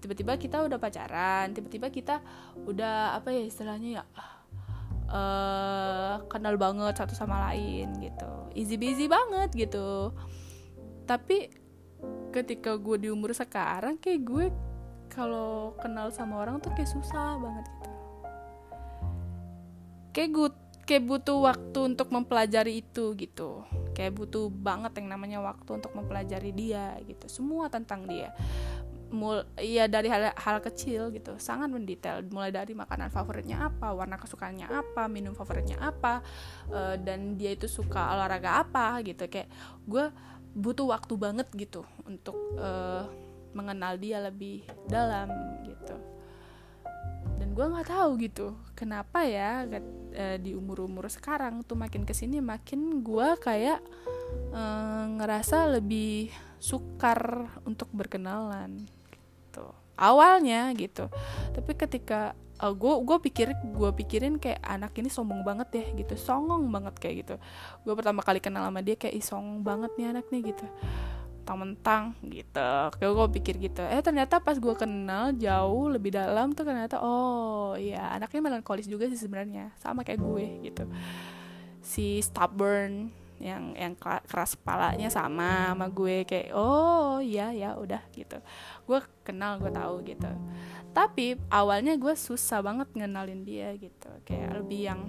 tiba-tiba 0.03 0.35
kita 0.35 0.65
udah 0.65 0.81
pacaran 0.81 1.53
tiba-tiba 1.53 1.87
kita 1.93 2.19
udah 2.65 3.15
apa 3.15 3.29
ya 3.29 3.43
istilahnya 3.45 4.01
ya 4.01 4.03
uh, 5.13 6.25
kenal 6.25 6.57
banget 6.59 6.99
satu 6.99 7.15
sama 7.15 7.51
lain 7.51 7.87
gitu. 8.03 8.31
Easy 8.51 8.75
busy 8.75 9.07
banget 9.07 9.55
gitu. 9.55 10.11
Tapi 11.07 11.51
ketika 12.35 12.75
gue 12.75 12.97
di 12.99 13.07
umur 13.07 13.31
sekarang 13.31 13.95
kayak 13.95 14.21
gue 14.27 14.45
kalau 15.11 15.75
kenal 15.79 16.11
sama 16.11 16.39
orang 16.43 16.59
tuh 16.63 16.71
kayak 16.75 16.87
susah 16.87 17.35
banget 17.39 17.67
gitu 17.67 17.90
kayak 20.11 20.29
gue 20.31 20.49
kayak 20.85 21.07
butuh 21.07 21.37
waktu 21.39 21.79
untuk 21.95 22.11
mempelajari 22.11 22.83
itu 22.83 23.15
gitu. 23.15 23.63
Kayak 23.95 24.17
butuh 24.17 24.51
banget 24.51 24.99
yang 24.99 25.07
namanya 25.15 25.39
waktu 25.39 25.79
untuk 25.79 25.91
mempelajari 25.95 26.51
dia 26.51 26.99
gitu. 27.07 27.31
Semua 27.31 27.71
tentang 27.71 28.03
dia. 28.07 28.35
Mul 29.11 29.43
ya 29.59 29.91
dari 29.91 30.07
hal 30.07 30.31
hal 30.35 30.57
kecil 30.59 31.11
gitu. 31.15 31.35
Sangat 31.39 31.71
mendetail. 31.71 32.23
Mulai 32.27 32.51
dari 32.51 32.75
makanan 32.75 33.11
favoritnya 33.11 33.71
apa 33.71 33.91
warna 33.95 34.19
kesukaannya 34.19 34.67
apa 34.67 35.07
minum 35.07 35.31
favoritnya 35.31 35.79
apa 35.79 36.23
uh, 36.71 36.95
dan 36.99 37.35
dia 37.39 37.55
itu 37.55 37.71
suka 37.71 38.11
olahraga 38.11 38.63
apa 38.63 38.99
gitu. 39.03 39.27
Kayak 39.31 39.47
gue 39.87 40.05
butuh 40.51 40.91
waktu 40.91 41.13
banget 41.15 41.47
gitu 41.55 41.87
untuk 42.03 42.35
uh, 42.59 43.07
mengenal 43.55 43.95
dia 43.99 44.19
lebih 44.19 44.63
dalam 44.87 45.31
gitu 45.63 46.20
gue 47.51 47.65
nggak 47.67 47.89
tahu 47.91 48.09
gitu. 48.23 48.47
Kenapa 48.73 49.27
ya 49.27 49.67
uh, 49.67 50.37
di 50.39 50.55
umur 50.55 50.87
umur 50.87 51.11
sekarang 51.11 51.61
tuh 51.67 51.75
makin 51.75 52.07
ke 52.07 52.15
sini 52.15 52.39
makin 52.39 53.03
gue 53.03 53.27
kayak 53.37 53.83
uh, 54.55 55.05
ngerasa 55.19 55.77
lebih 55.77 56.31
sukar 56.57 57.51
untuk 57.67 57.91
berkenalan 57.91 58.87
gitu. 59.11 59.67
Awalnya 59.99 60.71
gitu. 60.73 61.11
Tapi 61.51 61.71
ketika 61.75 62.33
uh, 62.63 62.73
gue 62.73 62.93
gue 63.03 63.17
pikir 63.29 63.53
gue 63.53 63.91
pikirin 64.01 64.39
kayak 64.39 64.63
anak 64.63 64.95
ini 64.97 65.11
sombong 65.11 65.43
banget 65.43 65.69
ya 65.75 65.85
gitu 65.93 66.15
songong 66.15 66.71
banget 66.71 66.95
kayak 66.97 67.15
gitu. 67.27 67.35
Gue 67.83 67.93
pertama 67.93 68.23
kali 68.23 68.39
kenal 68.39 68.65
sama 68.65 68.79
dia 68.81 68.95
kayak 68.95 69.13
ih 69.13 69.25
songong 69.25 69.61
banget 69.61 69.91
nih 69.99 70.07
anak 70.09 70.25
nih 70.31 70.55
gitu 70.55 70.65
mentang-mentang 71.41 72.13
gitu. 72.29 72.71
Kayak 72.93 73.13
gue 73.17 73.27
pikir 73.41 73.55
gitu. 73.57 73.81
Eh 73.81 73.99
ternyata 74.05 74.37
pas 74.37 74.53
gue 74.55 74.75
kenal 74.77 75.33
jauh 75.33 75.89
lebih 75.89 76.13
dalam 76.13 76.53
tuh 76.53 76.61
ternyata 76.61 77.01
oh 77.01 77.73
iya 77.73 78.13
anaknya 78.13 78.45
melankolis 78.45 78.85
juga 78.85 79.09
sih 79.09 79.17
sebenarnya. 79.17 79.73
Sama 79.81 80.05
kayak 80.05 80.21
gue 80.21 80.45
gitu. 80.69 80.85
Si 81.81 82.21
stubborn 82.21 83.09
yang 83.41 83.73
yang 83.73 83.97
keras 83.97 84.53
kepalanya 84.53 85.09
sama 85.09 85.73
sama 85.73 85.89
gue. 85.89 86.29
Kayak 86.29 86.53
oh 86.53 87.17
iya 87.17 87.49
ya 87.49 87.73
udah 87.73 88.05
gitu. 88.13 88.37
Gue 88.85 89.01
kenal 89.25 89.57
gue 89.57 89.73
tahu 89.73 90.05
gitu. 90.05 90.29
Tapi 90.93 91.41
awalnya 91.49 91.97
gue 91.97 92.13
susah 92.13 92.61
banget 92.61 92.93
ngenalin 92.93 93.41
dia 93.41 93.73
gitu. 93.81 94.13
Kayak 94.29 94.61
lebih 94.61 94.81
yang 94.93 95.01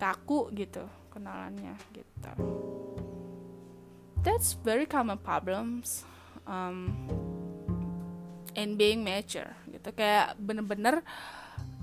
kaku 0.00 0.48
gitu 0.56 0.88
kenalannya 1.12 1.76
gitu 1.92 2.32
that's 4.22 4.56
very 4.60 4.84
common 4.84 5.16
problems 5.20 6.04
um, 6.44 6.92
in 8.54 8.76
being 8.76 9.00
mature 9.00 9.52
gitu. 9.70 9.90
Kayak 9.96 10.36
bener-bener 10.36 11.00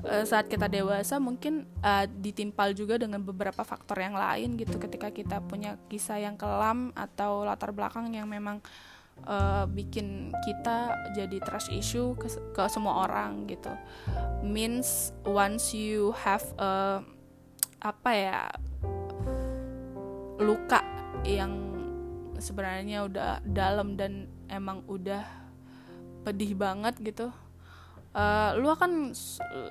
uh, 0.05 0.25
saat 0.25 0.45
kita 0.51 0.69
dewasa 0.69 1.17
mungkin 1.17 1.65
uh, 1.81 2.05
ditimpal 2.05 2.73
juga 2.77 3.01
dengan 3.01 3.23
beberapa 3.23 3.65
faktor 3.65 3.97
yang 4.01 4.13
lain 4.13 4.59
gitu. 4.59 4.77
Ketika 4.77 5.09
kita 5.09 5.41
punya 5.41 5.79
kisah 5.89 6.21
yang 6.21 6.37
kelam 6.37 6.93
atau 6.93 7.41
latar 7.47 7.73
belakang 7.73 8.13
yang 8.13 8.29
memang 8.29 8.61
uh, 9.25 9.65
bikin 9.65 10.29
kita 10.45 10.93
jadi 11.17 11.37
trust 11.41 11.73
issue 11.73 12.13
ke, 12.19 12.29
ke 12.53 12.63
semua 12.69 13.07
orang 13.09 13.49
gitu. 13.49 13.73
Means 14.45 15.15
once 15.25 15.73
you 15.73 16.13
have 16.21 16.45
a 16.61 17.01
apa 17.77 18.09
ya 18.09 18.41
luka 20.41 20.81
yang 21.21 21.76
sebenarnya 22.37 23.05
udah 23.05 23.41
dalam 23.43 23.97
dan 23.99 24.29
emang 24.47 24.83
udah 24.87 25.23
pedih 26.23 26.53
banget 26.57 26.97
gitu. 27.01 27.31
Uh, 28.17 28.57
lu 28.57 28.73
akan 28.73 29.13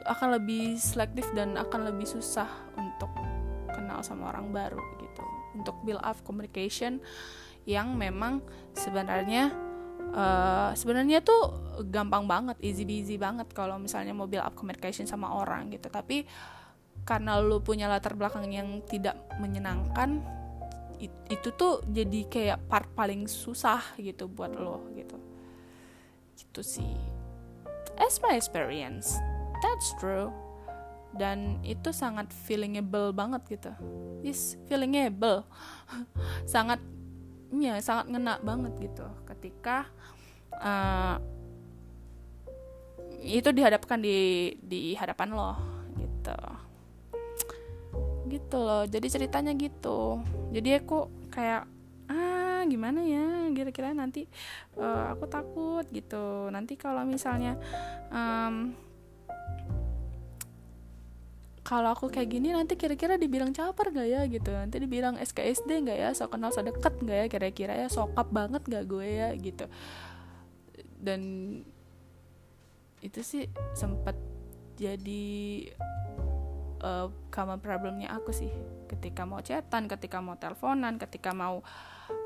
akan 0.06 0.28
lebih 0.38 0.78
selektif 0.78 1.26
dan 1.34 1.58
akan 1.58 1.90
lebih 1.90 2.06
susah 2.06 2.46
untuk 2.78 3.10
kenal 3.74 4.00
sama 4.06 4.30
orang 4.30 4.54
baru 4.54 4.78
gitu. 5.02 5.24
Untuk 5.58 5.76
build 5.82 6.02
up 6.04 6.20
communication 6.22 7.02
yang 7.66 7.98
memang 7.98 8.44
sebenarnya 8.76 9.50
uh, 10.14 10.70
sebenarnya 10.78 11.24
tuh 11.26 11.58
gampang 11.90 12.30
banget 12.30 12.56
easy 12.62 12.86
busy 12.86 13.18
banget 13.18 13.50
kalau 13.50 13.76
misalnya 13.82 14.14
mau 14.14 14.30
build 14.30 14.46
up 14.46 14.54
communication 14.54 15.04
sama 15.04 15.34
orang 15.34 15.74
gitu. 15.74 15.90
Tapi 15.90 16.22
karena 17.02 17.38
lu 17.38 17.62
punya 17.62 17.86
latar 17.90 18.14
belakang 18.14 18.46
yang 18.50 18.82
tidak 18.86 19.14
menyenangkan 19.38 20.22
itu 21.30 21.48
tuh 21.54 21.84
jadi 21.86 22.20
kayak 22.26 22.58
part 22.66 22.88
paling 22.96 23.28
susah 23.28 23.82
gitu 24.00 24.26
buat 24.26 24.52
lo 24.56 24.88
gitu. 24.96 25.16
Gitu 26.36 26.60
sih. 26.64 26.94
As 27.96 28.20
my 28.20 28.36
experience 28.36 29.16
that's 29.64 29.92
true. 30.00 30.32
Dan 31.16 31.64
itu 31.64 31.96
sangat 31.96 32.28
feelingable 32.44 33.16
banget 33.16 33.40
gitu. 33.48 33.72
Is 34.20 34.60
feelingable. 34.68 35.48
Sangat 36.52 36.82
ya 37.56 37.78
sangat 37.80 38.12
ngena 38.12 38.36
banget 38.44 38.74
gitu. 38.84 39.06
Ketika 39.24 39.88
uh, 40.60 41.16
itu 43.22 43.48
dihadapkan 43.54 44.02
di 44.02 44.52
di 44.60 44.92
hadapan 44.92 45.32
lo 45.32 45.56
gitu 45.96 46.36
gitu 48.28 48.58
loh. 48.60 48.84
Jadi 48.86 49.06
ceritanya 49.08 49.52
gitu. 49.54 50.20
Jadi 50.52 50.82
aku 50.82 51.08
kayak 51.32 51.64
ah 52.10 52.62
gimana 52.66 53.02
ya? 53.02 53.50
Kira-kira 53.54 53.94
nanti 53.94 54.26
uh, 54.78 55.14
aku 55.14 55.24
takut 55.30 55.84
gitu. 55.90 56.50
Nanti 56.50 56.74
kalau 56.78 57.02
misalnya 57.06 57.58
um, 58.10 58.74
kalau 61.66 61.90
aku 61.90 62.06
kayak 62.06 62.30
gini 62.30 62.54
nanti 62.54 62.78
kira-kira 62.78 63.18
dibilang 63.18 63.50
caper 63.50 63.90
gak 63.90 64.06
ya 64.06 64.22
gitu. 64.30 64.54
Nanti 64.54 64.78
dibilang 64.78 65.18
SKSD 65.18 65.82
gak 65.82 65.98
ya? 65.98 66.10
So 66.14 66.30
kenal 66.30 66.54
so 66.54 66.62
deket 66.62 66.94
gak 67.02 67.18
ya? 67.18 67.26
Kira-kira 67.26 67.74
ya 67.74 67.90
sokap 67.90 68.30
banget 68.30 68.62
gak 68.70 68.86
gue 68.86 69.02
ya 69.02 69.34
gitu. 69.34 69.66
Dan 71.02 71.20
itu 73.02 73.20
sih 73.20 73.50
sempat 73.74 74.14
jadi 74.78 75.66
uh, 76.82 77.12
common 77.30 77.60
problemnya 77.60 78.12
aku 78.12 78.32
sih. 78.32 78.50
Ketika 78.90 79.24
mau 79.28 79.40
chatan 79.44 79.86
ketika 79.86 80.18
mau 80.20 80.34
teleponan 80.40 80.96
ketika 80.96 81.32
mau 81.36 81.60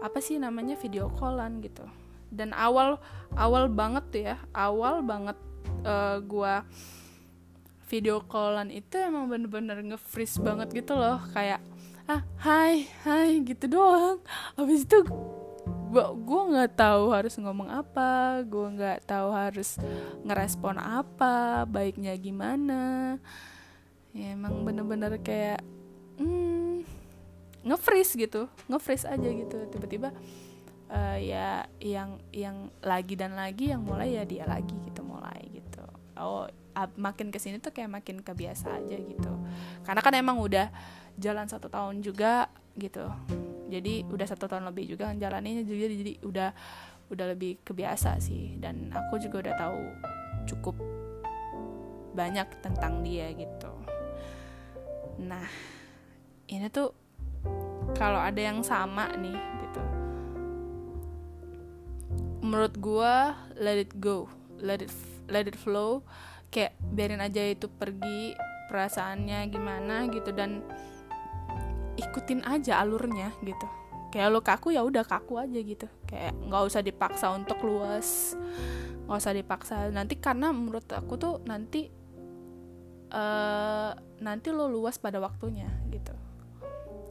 apa 0.05 0.19
sih 0.23 0.39
namanya 0.39 0.79
video 0.79 1.11
callan 1.15 1.61
gitu. 1.61 1.85
Dan 2.31 2.55
awal 2.55 3.03
awal 3.35 3.67
banget 3.67 4.05
tuh 4.11 4.23
ya 4.23 4.37
awal 4.55 5.03
banget 5.03 5.37
uh, 5.83 6.23
gua 6.23 6.63
video 7.91 8.23
callan 8.23 8.71
itu 8.71 8.95
emang 9.03 9.27
bener-bener 9.27 9.83
nge-freeze 9.83 10.39
banget 10.39 10.71
gitu 10.85 10.95
loh. 10.95 11.19
Kayak 11.35 11.59
ah 12.07 12.23
hai 12.43 12.87
hai 13.07 13.43
gitu 13.43 13.67
doang. 13.67 14.23
Habis 14.55 14.87
itu 14.87 15.03
gue 15.91 16.43
nggak 16.55 16.79
tahu 16.79 17.11
harus 17.11 17.35
ngomong 17.35 17.67
apa 17.67 18.41
gue 18.47 18.67
nggak 18.79 19.11
tahu 19.11 19.35
harus 19.35 19.75
ngerespon 20.23 20.79
apa 20.79 21.67
baiknya 21.67 22.15
gimana 22.15 23.19
ya 24.11 24.35
emang 24.35 24.67
bener-bener 24.67 25.23
kayak 25.23 25.63
hmm, 26.19 26.83
nge-freeze 27.63 28.19
gitu 28.19 28.51
nge-freeze 28.67 29.07
aja 29.07 29.29
gitu. 29.29 29.59
Tiba-tiba 29.71 30.11
uh, 30.91 31.19
ya 31.19 31.67
yang 31.79 32.19
yang 32.35 32.69
lagi 32.83 33.15
dan 33.15 33.39
lagi 33.39 33.71
yang 33.71 33.87
mulai 33.87 34.19
ya 34.19 34.25
dia 34.27 34.45
lagi 34.45 34.75
gitu 34.87 35.01
mulai 35.07 35.41
gitu. 35.55 35.85
Oh 36.19 36.47
makin 36.97 37.35
ke 37.35 37.39
sini 37.43 37.61
tuh 37.61 37.75
kayak 37.75 37.91
makin 37.91 38.23
kebiasa 38.25 38.81
aja 38.83 38.97
gitu. 38.97 39.33
Karena 39.85 40.01
kan 40.01 40.15
emang 40.17 40.41
udah 40.41 40.71
jalan 41.21 41.47
satu 41.47 41.69
tahun 41.69 42.01
juga 42.01 42.49
gitu. 42.79 43.05
Jadi 43.71 44.09
udah 44.11 44.27
satu 44.27 44.51
tahun 44.51 44.67
lebih 44.73 44.91
juga 44.97 45.15
jalaninya 45.15 45.63
juga 45.63 45.87
jadi 45.87 46.13
udah 46.25 46.51
udah 47.11 47.27
lebih 47.37 47.61
kebiasa 47.63 48.19
sih. 48.23 48.57
Dan 48.59 48.91
aku 48.91 49.21
juga 49.21 49.51
udah 49.51 49.55
tahu 49.59 49.81
cukup 50.49 50.77
banyak 52.11 52.49
tentang 52.59 53.07
dia 53.07 53.31
gitu 53.39 53.90
nah 55.21 55.45
ini 56.49 56.67
tuh 56.73 56.97
kalau 57.95 58.21
ada 58.21 58.41
yang 58.41 58.65
sama 58.65 59.13
nih 59.17 59.37
gitu. 59.37 59.83
Menurut 62.41 62.75
gue 62.81 63.15
let 63.61 63.79
it 63.79 63.93
go 64.01 64.27
let 64.61 64.85
it 64.85 64.93
let 65.29 65.47
it 65.49 65.57
flow. 65.57 66.05
Kayak 66.51 66.75
biarin 66.83 67.23
aja 67.23 67.47
itu 67.47 67.71
pergi 67.71 68.35
perasaannya 68.69 69.47
gimana 69.51 70.11
gitu. 70.11 70.31
Dan 70.35 70.65
ikutin 71.97 72.43
aja 72.43 72.83
alurnya 72.83 73.31
gitu. 73.45 73.67
Kayak 74.11 74.29
lo 74.35 74.41
kaku 74.43 74.75
ya 74.75 74.83
udah 74.83 75.07
kaku 75.07 75.39
aja 75.39 75.59
gitu. 75.63 75.87
Kayak 76.09 76.35
nggak 76.47 76.63
usah 76.67 76.83
dipaksa 76.83 77.31
untuk 77.31 77.63
luas 77.63 78.35
nggak 79.07 79.19
usah 79.27 79.35
dipaksa. 79.35 79.75
Nanti 79.91 80.23
karena 80.23 80.55
menurut 80.55 80.87
aku 80.91 81.19
tuh 81.19 81.35
nanti 81.43 81.91
uh, 83.11 83.93
nanti 84.23 84.49
lo 84.55 84.71
luas 84.71 84.97
pada 84.97 85.19
waktunya 85.19 85.69
gitu. 85.91 86.15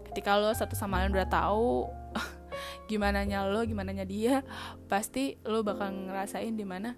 Ketika 0.10 0.40
lo 0.40 0.50
satu 0.56 0.74
sama 0.74 1.04
lain 1.04 1.14
udah 1.14 1.30
tahu 1.30 1.86
gimana 2.92 3.22
nya 3.28 3.46
lo 3.46 3.62
gimana 3.68 3.94
nya 3.94 4.08
dia 4.08 4.42
pasti 4.90 5.38
lo 5.46 5.62
bakal 5.62 6.10
ngerasain 6.10 6.56
di 6.56 6.66
mana 6.66 6.98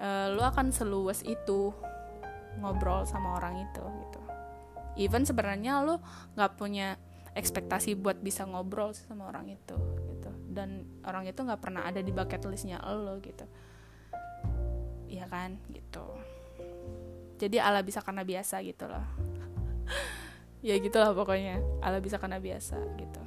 uh, 0.00 0.32
lu 0.32 0.40
akan 0.40 0.72
seluas 0.72 1.20
itu 1.26 1.74
ngobrol 2.58 3.04
sama 3.04 3.36
orang 3.36 3.68
itu 3.68 3.84
gitu. 3.84 4.20
Even 4.98 5.22
sebenarnya 5.22 5.84
lu 5.84 6.00
nggak 6.34 6.58
punya 6.58 6.98
ekspektasi 7.36 7.94
buat 7.94 8.18
bisa 8.18 8.42
ngobrol 8.48 8.96
sama 8.96 9.30
orang 9.30 9.52
itu 9.52 9.76
gitu. 10.16 10.30
Dan 10.48 11.02
orang 11.06 11.28
itu 11.28 11.38
nggak 11.44 11.60
pernah 11.60 11.86
ada 11.86 12.02
di 12.02 12.10
bucket 12.10 12.42
listnya 12.48 12.82
lo 12.82 13.20
gitu. 13.22 13.46
Ya 15.06 15.28
kan? 15.30 15.60
Gitu 15.70 16.37
jadi 17.38 17.62
ala 17.62 17.80
bisa 17.86 18.02
karena 18.02 18.26
biasa 18.26 18.60
gitu 18.66 18.84
loh 18.90 19.06
ya 20.66 20.74
gitulah 20.82 21.14
pokoknya 21.14 21.62
ala 21.80 22.02
bisa 22.02 22.18
karena 22.18 22.42
biasa 22.42 22.76
gitu 22.98 23.22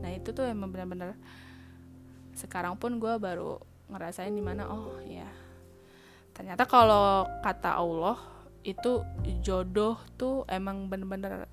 nah 0.00 0.10
itu 0.14 0.30
tuh 0.30 0.46
emang 0.46 0.70
benar-benar 0.70 1.18
sekarang 2.38 2.78
pun 2.78 3.02
gue 3.02 3.14
baru 3.18 3.58
ngerasain 3.90 4.32
di 4.32 4.44
mana 4.44 4.70
oh 4.70 5.02
ya 5.02 5.26
ternyata 6.32 6.68
kalau 6.68 7.26
kata 7.42 7.76
Allah 7.76 8.18
itu 8.66 9.06
jodoh 9.46 9.94
tuh 10.18 10.42
emang 10.50 10.90
bener-bener 10.90 11.46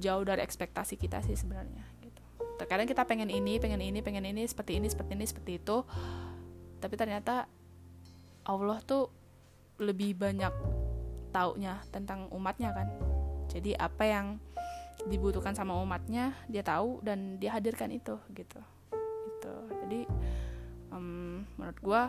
jauh 0.00 0.24
dari 0.24 0.40
ekspektasi 0.40 0.96
kita 0.96 1.20
sih 1.20 1.36
sebenarnya 1.36 1.84
gitu. 2.00 2.22
Terkadang 2.56 2.88
kita 2.88 3.04
pengen 3.04 3.28
ini, 3.28 3.60
pengen 3.60 3.84
ini, 3.84 4.00
pengen 4.00 4.24
ini, 4.24 4.48
seperti 4.48 4.80
ini, 4.80 4.88
seperti 4.88 5.12
ini, 5.12 5.24
seperti 5.28 5.52
itu. 5.60 5.84
Tapi 6.80 6.94
ternyata 6.96 7.44
Allah 8.48 8.78
tuh 8.80 9.12
lebih 9.80 10.14
banyak 10.14 10.52
taunya 11.32 11.80
tentang 11.88 12.28
umatnya 12.30 12.70
kan. 12.76 12.88
Jadi 13.50 13.74
apa 13.74 14.04
yang 14.06 14.26
dibutuhkan 15.08 15.56
sama 15.56 15.74
umatnya 15.80 16.36
dia 16.46 16.60
tahu 16.60 17.00
dan 17.00 17.40
dia 17.40 17.56
hadirkan 17.56 17.88
itu 17.88 18.20
gitu. 18.36 18.60
Gitu. 18.92 19.54
Jadi 19.82 20.00
um, 20.92 21.42
menurut 21.56 21.78
gue 21.80 22.02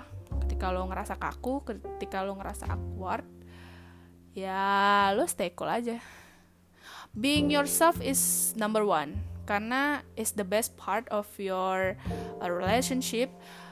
ketika 0.46 0.74
lo 0.74 0.86
ngerasa 0.90 1.16
kaku 1.16 1.64
ketika 1.64 2.26
lo 2.26 2.36
ngerasa 2.36 2.68
awkward 2.70 3.26
ya 4.36 5.12
lo 5.16 5.24
stay 5.28 5.52
cool 5.54 5.70
aja 5.70 6.00
being 7.16 7.52
yourself 7.52 8.00
is 8.00 8.52
number 8.56 8.84
one 8.84 9.20
karena 9.46 10.06
is 10.16 10.32
the 10.38 10.46
best 10.46 10.76
part 10.80 11.04
of 11.12 11.28
your 11.36 12.00
uh, 12.40 12.50
relationship 12.50 13.28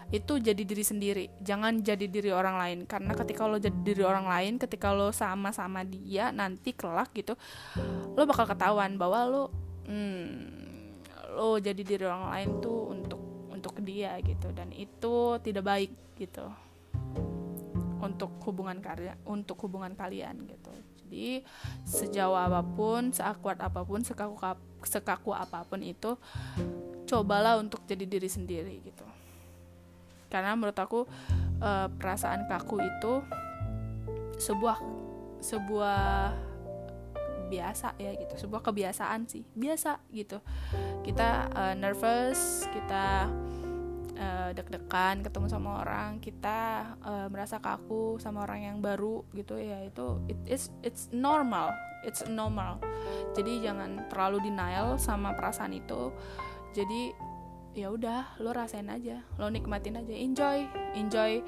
itu 0.10 0.42
jadi 0.42 0.62
diri 0.66 0.82
sendiri. 0.82 1.26
Jangan 1.42 1.86
jadi 1.86 2.10
diri 2.10 2.34
orang 2.34 2.58
lain. 2.58 2.80
Karena 2.90 3.14
ketika 3.14 3.46
lo 3.46 3.62
jadi 3.62 3.78
diri 3.86 4.02
orang 4.02 4.26
lain 4.26 4.58
ketika 4.58 4.90
lo 4.90 5.14
sama-sama 5.14 5.86
dia 5.86 6.34
nanti 6.34 6.74
kelak 6.74 7.14
gitu 7.14 7.38
lo 8.18 8.22
bakal 8.26 8.50
ketahuan 8.50 8.98
bahwa 8.98 9.20
lo 9.30 9.44
hmm, 9.86 11.38
lo 11.38 11.62
jadi 11.62 11.82
diri 11.86 12.04
orang 12.10 12.26
lain 12.34 12.50
tuh 12.58 12.80
untuk 12.90 13.22
untuk 13.54 13.76
dia 13.86 14.18
gitu. 14.26 14.50
Dan 14.50 14.74
itu 14.74 15.38
tidak 15.46 15.64
baik 15.66 15.92
gitu. 16.18 16.46
Untuk 18.00 18.34
hubungan 18.50 18.82
karya 18.82 19.14
untuk 19.30 19.62
hubungan 19.62 19.94
kalian 19.94 20.42
gitu. 20.50 20.74
Jadi 21.06 21.42
sejauh 21.86 22.38
apa 22.38 22.62
pun 22.62 23.10
seakuat 23.14 23.62
apa 23.62 23.82
pun 23.82 24.02
sekaku 24.02 24.38
sekaku 24.86 25.34
apa 25.34 25.66
pun 25.66 25.82
itu 25.82 26.14
cobalah 27.10 27.58
untuk 27.58 27.82
jadi 27.90 28.06
diri 28.06 28.30
sendiri 28.30 28.78
gitu 28.86 29.09
karena 30.30 30.54
menurut 30.54 30.78
aku 30.78 31.10
e, 31.60 31.72
perasaan 31.90 32.46
kaku 32.46 32.78
itu 32.80 33.14
sebuah 34.40 34.78
sebuah 35.44 36.32
biasa 37.50 37.98
ya 37.98 38.14
gitu 38.14 38.46
sebuah 38.46 38.62
kebiasaan 38.62 39.26
sih 39.26 39.42
biasa 39.58 39.98
gitu. 40.14 40.38
Kita 41.02 41.50
uh, 41.50 41.74
nervous 41.74 42.70
kita 42.70 43.26
uh, 44.16 44.50
deg-degan 44.54 45.26
ketemu 45.26 45.48
sama 45.50 45.82
orang 45.82 46.22
kita 46.22 46.94
uh, 47.02 47.28
merasa 47.28 47.58
kaku 47.58 48.22
sama 48.22 48.46
orang 48.46 48.70
yang 48.70 48.78
baru 48.80 49.26
gitu 49.34 49.58
ya 49.58 49.82
itu 49.82 50.22
it 50.30 50.38
is 50.46 50.70
it's 50.86 51.10
normal 51.10 51.74
it's 52.06 52.22
normal. 52.30 52.78
Jadi 53.34 53.66
jangan 53.66 54.08
terlalu 54.08 54.46
denial 54.46 54.96
sama 55.02 55.34
perasaan 55.34 55.74
itu. 55.74 56.14
Jadi 56.70 57.12
ya 57.80 57.88
udah 57.90 58.40
lo 58.44 58.52
rasain 58.52 58.92
aja 58.92 59.24
lo 59.40 59.48
nikmatin 59.48 59.96
aja 59.96 60.14
enjoy 60.14 60.68
enjoy 60.94 61.40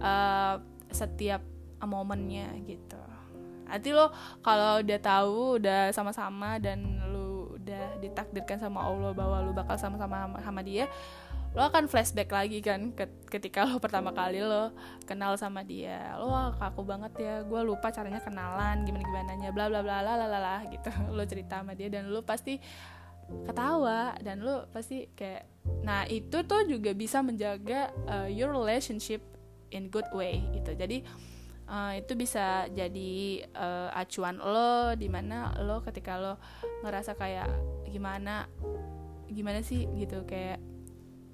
uh, 0.00 0.56
setiap 0.88 1.44
momennya 1.84 2.50
gitu. 2.66 2.98
Nanti 3.68 3.92
lo 3.92 4.10
kalau 4.40 4.80
udah 4.80 4.98
tahu 4.98 5.60
udah 5.60 5.92
sama-sama 5.92 6.56
dan 6.56 6.80
lu 7.12 7.52
udah 7.60 8.00
ditakdirkan 8.00 8.56
sama 8.58 8.82
Allah 8.82 9.12
bahwa 9.12 9.44
lu 9.44 9.52
bakal 9.52 9.76
sama-sama 9.76 10.40
sama 10.40 10.64
dia 10.64 10.88
lo 11.56 11.64
akan 11.64 11.88
flashback 11.88 12.28
lagi 12.28 12.60
kan 12.60 12.92
ketika 13.32 13.64
lo 13.64 13.80
pertama 13.80 14.12
kali 14.12 14.44
lo 14.44 14.72
kenal 15.08 15.32
sama 15.40 15.64
dia. 15.64 16.16
Lo 16.20 16.28
kaku 16.60 16.84
banget 16.84 17.12
ya 17.20 17.34
gue 17.40 17.60
lupa 17.64 17.88
caranya 17.88 18.20
kenalan 18.20 18.84
gimana 18.84 19.04
gimana 19.04 19.32
nya 19.36 19.50
bla 19.52 19.72
bla 19.72 19.80
bla 19.80 20.04
la 20.04 20.16
la 20.16 20.28
la 20.28 20.56
gitu. 20.68 20.92
Lo 21.16 21.24
cerita 21.24 21.64
sama 21.64 21.72
dia 21.72 21.88
dan 21.88 22.12
lo 22.12 22.20
pasti 22.20 22.60
ketawa 23.44 24.16
dan 24.24 24.40
lo 24.40 24.68
pasti 24.72 25.08
kayak 25.12 25.44
nah 25.84 26.08
itu 26.08 26.44
tuh 26.48 26.64
juga 26.64 26.96
bisa 26.96 27.20
menjaga 27.20 27.92
uh, 28.08 28.28
your 28.28 28.52
relationship 28.52 29.20
in 29.70 29.92
good 29.92 30.08
way 30.16 30.40
gitu. 30.56 30.72
Jadi 30.72 31.04
uh, 31.68 31.92
itu 31.94 32.12
bisa 32.16 32.66
jadi 32.72 33.44
uh, 33.52 33.92
acuan 33.92 34.40
lo 34.40 34.96
di 34.96 35.06
mana 35.12 35.52
lo 35.60 35.84
ketika 35.84 36.16
lo 36.16 36.40
ngerasa 36.82 37.14
kayak 37.14 37.48
gimana 37.92 38.48
gimana 39.28 39.60
sih 39.60 39.84
gitu 40.00 40.24
kayak 40.24 40.58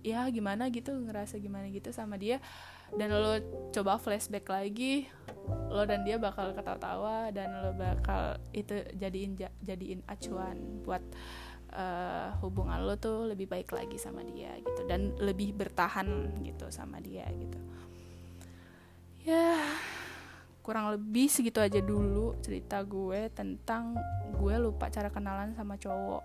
ya 0.04 0.28
gimana 0.28 0.68
gitu 0.68 0.92
ngerasa 0.92 1.40
gimana 1.40 1.70
gitu 1.72 1.88
sama 1.94 2.20
dia 2.20 2.42
dan 2.92 3.08
lo 3.08 3.40
coba 3.72 3.96
flashback 3.96 4.44
lagi 4.52 5.08
lo 5.72 5.82
dan 5.88 6.04
dia 6.04 6.20
bakal 6.20 6.52
ketawa-tawa 6.52 7.32
dan 7.32 7.48
lo 7.64 7.72
bakal 7.72 8.36
itu 8.52 8.84
jadiin 9.00 9.40
jadiin 9.64 10.04
acuan 10.04 10.60
buat 10.84 11.00
uh, 11.74 12.38
hubungan 12.40 12.80
lo 12.86 12.96
tuh 12.96 13.28
lebih 13.28 13.50
baik 13.50 13.74
lagi 13.74 13.98
sama 13.98 14.22
dia 14.22 14.54
gitu 14.62 14.86
dan 14.88 15.12
lebih 15.20 15.52
bertahan 15.52 16.06
gitu 16.40 16.70
sama 16.70 17.02
dia 17.02 17.26
gitu 17.34 17.58
ya 19.26 19.58
kurang 20.64 20.96
lebih 20.96 21.28
segitu 21.28 21.60
aja 21.60 21.76
dulu 21.84 22.40
cerita 22.40 22.80
gue 22.80 23.28
tentang 23.36 24.00
gue 24.40 24.54
lupa 24.56 24.88
cara 24.88 25.12
kenalan 25.12 25.52
sama 25.52 25.76
cowok. 25.76 26.24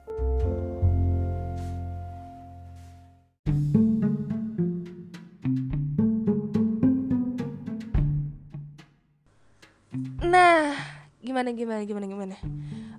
Nah, 10.24 10.72
gimana 11.20 11.52
gimana 11.52 11.82
gimana 11.84 12.06
gimana? 12.08 12.36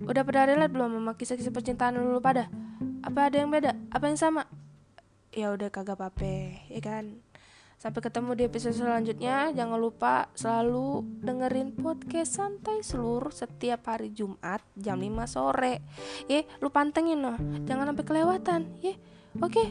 Udah 0.01 0.25
pada 0.25 0.49
relate 0.49 0.73
belum 0.73 0.97
sama 0.97 1.13
kisah-kisah 1.17 1.53
percintaan 1.53 2.01
dulu 2.01 2.25
pada? 2.25 2.49
Apa 3.05 3.29
ada 3.29 3.37
yang 3.41 3.53
beda? 3.53 3.77
Apa 3.93 4.09
yang 4.09 4.17
sama? 4.17 4.49
Ya 5.31 5.53
udah 5.53 5.69
kagak 5.69 6.01
apa-apa, 6.01 6.65
ya 6.73 6.81
kan? 6.81 7.21
Sampai 7.81 8.05
ketemu 8.05 8.37
di 8.37 8.43
episode 8.45 8.77
selanjutnya. 8.77 9.53
Jangan 9.57 9.81
lupa 9.81 10.29
selalu 10.37 11.01
dengerin 11.25 11.73
podcast 11.77 12.37
santai 12.37 12.85
seluruh 12.85 13.33
setiap 13.33 13.89
hari 13.89 14.13
Jumat 14.13 14.61
jam 14.77 15.01
5 15.01 15.25
sore. 15.25 15.81
Ya, 16.29 16.45
lu 16.61 16.69
pantengin 16.69 17.25
loh. 17.25 17.37
Jangan 17.65 17.93
sampai 17.93 18.05
kelewatan, 18.05 18.61
ya. 18.85 18.97
Oke. 19.41 19.53
Okay? 19.53 19.69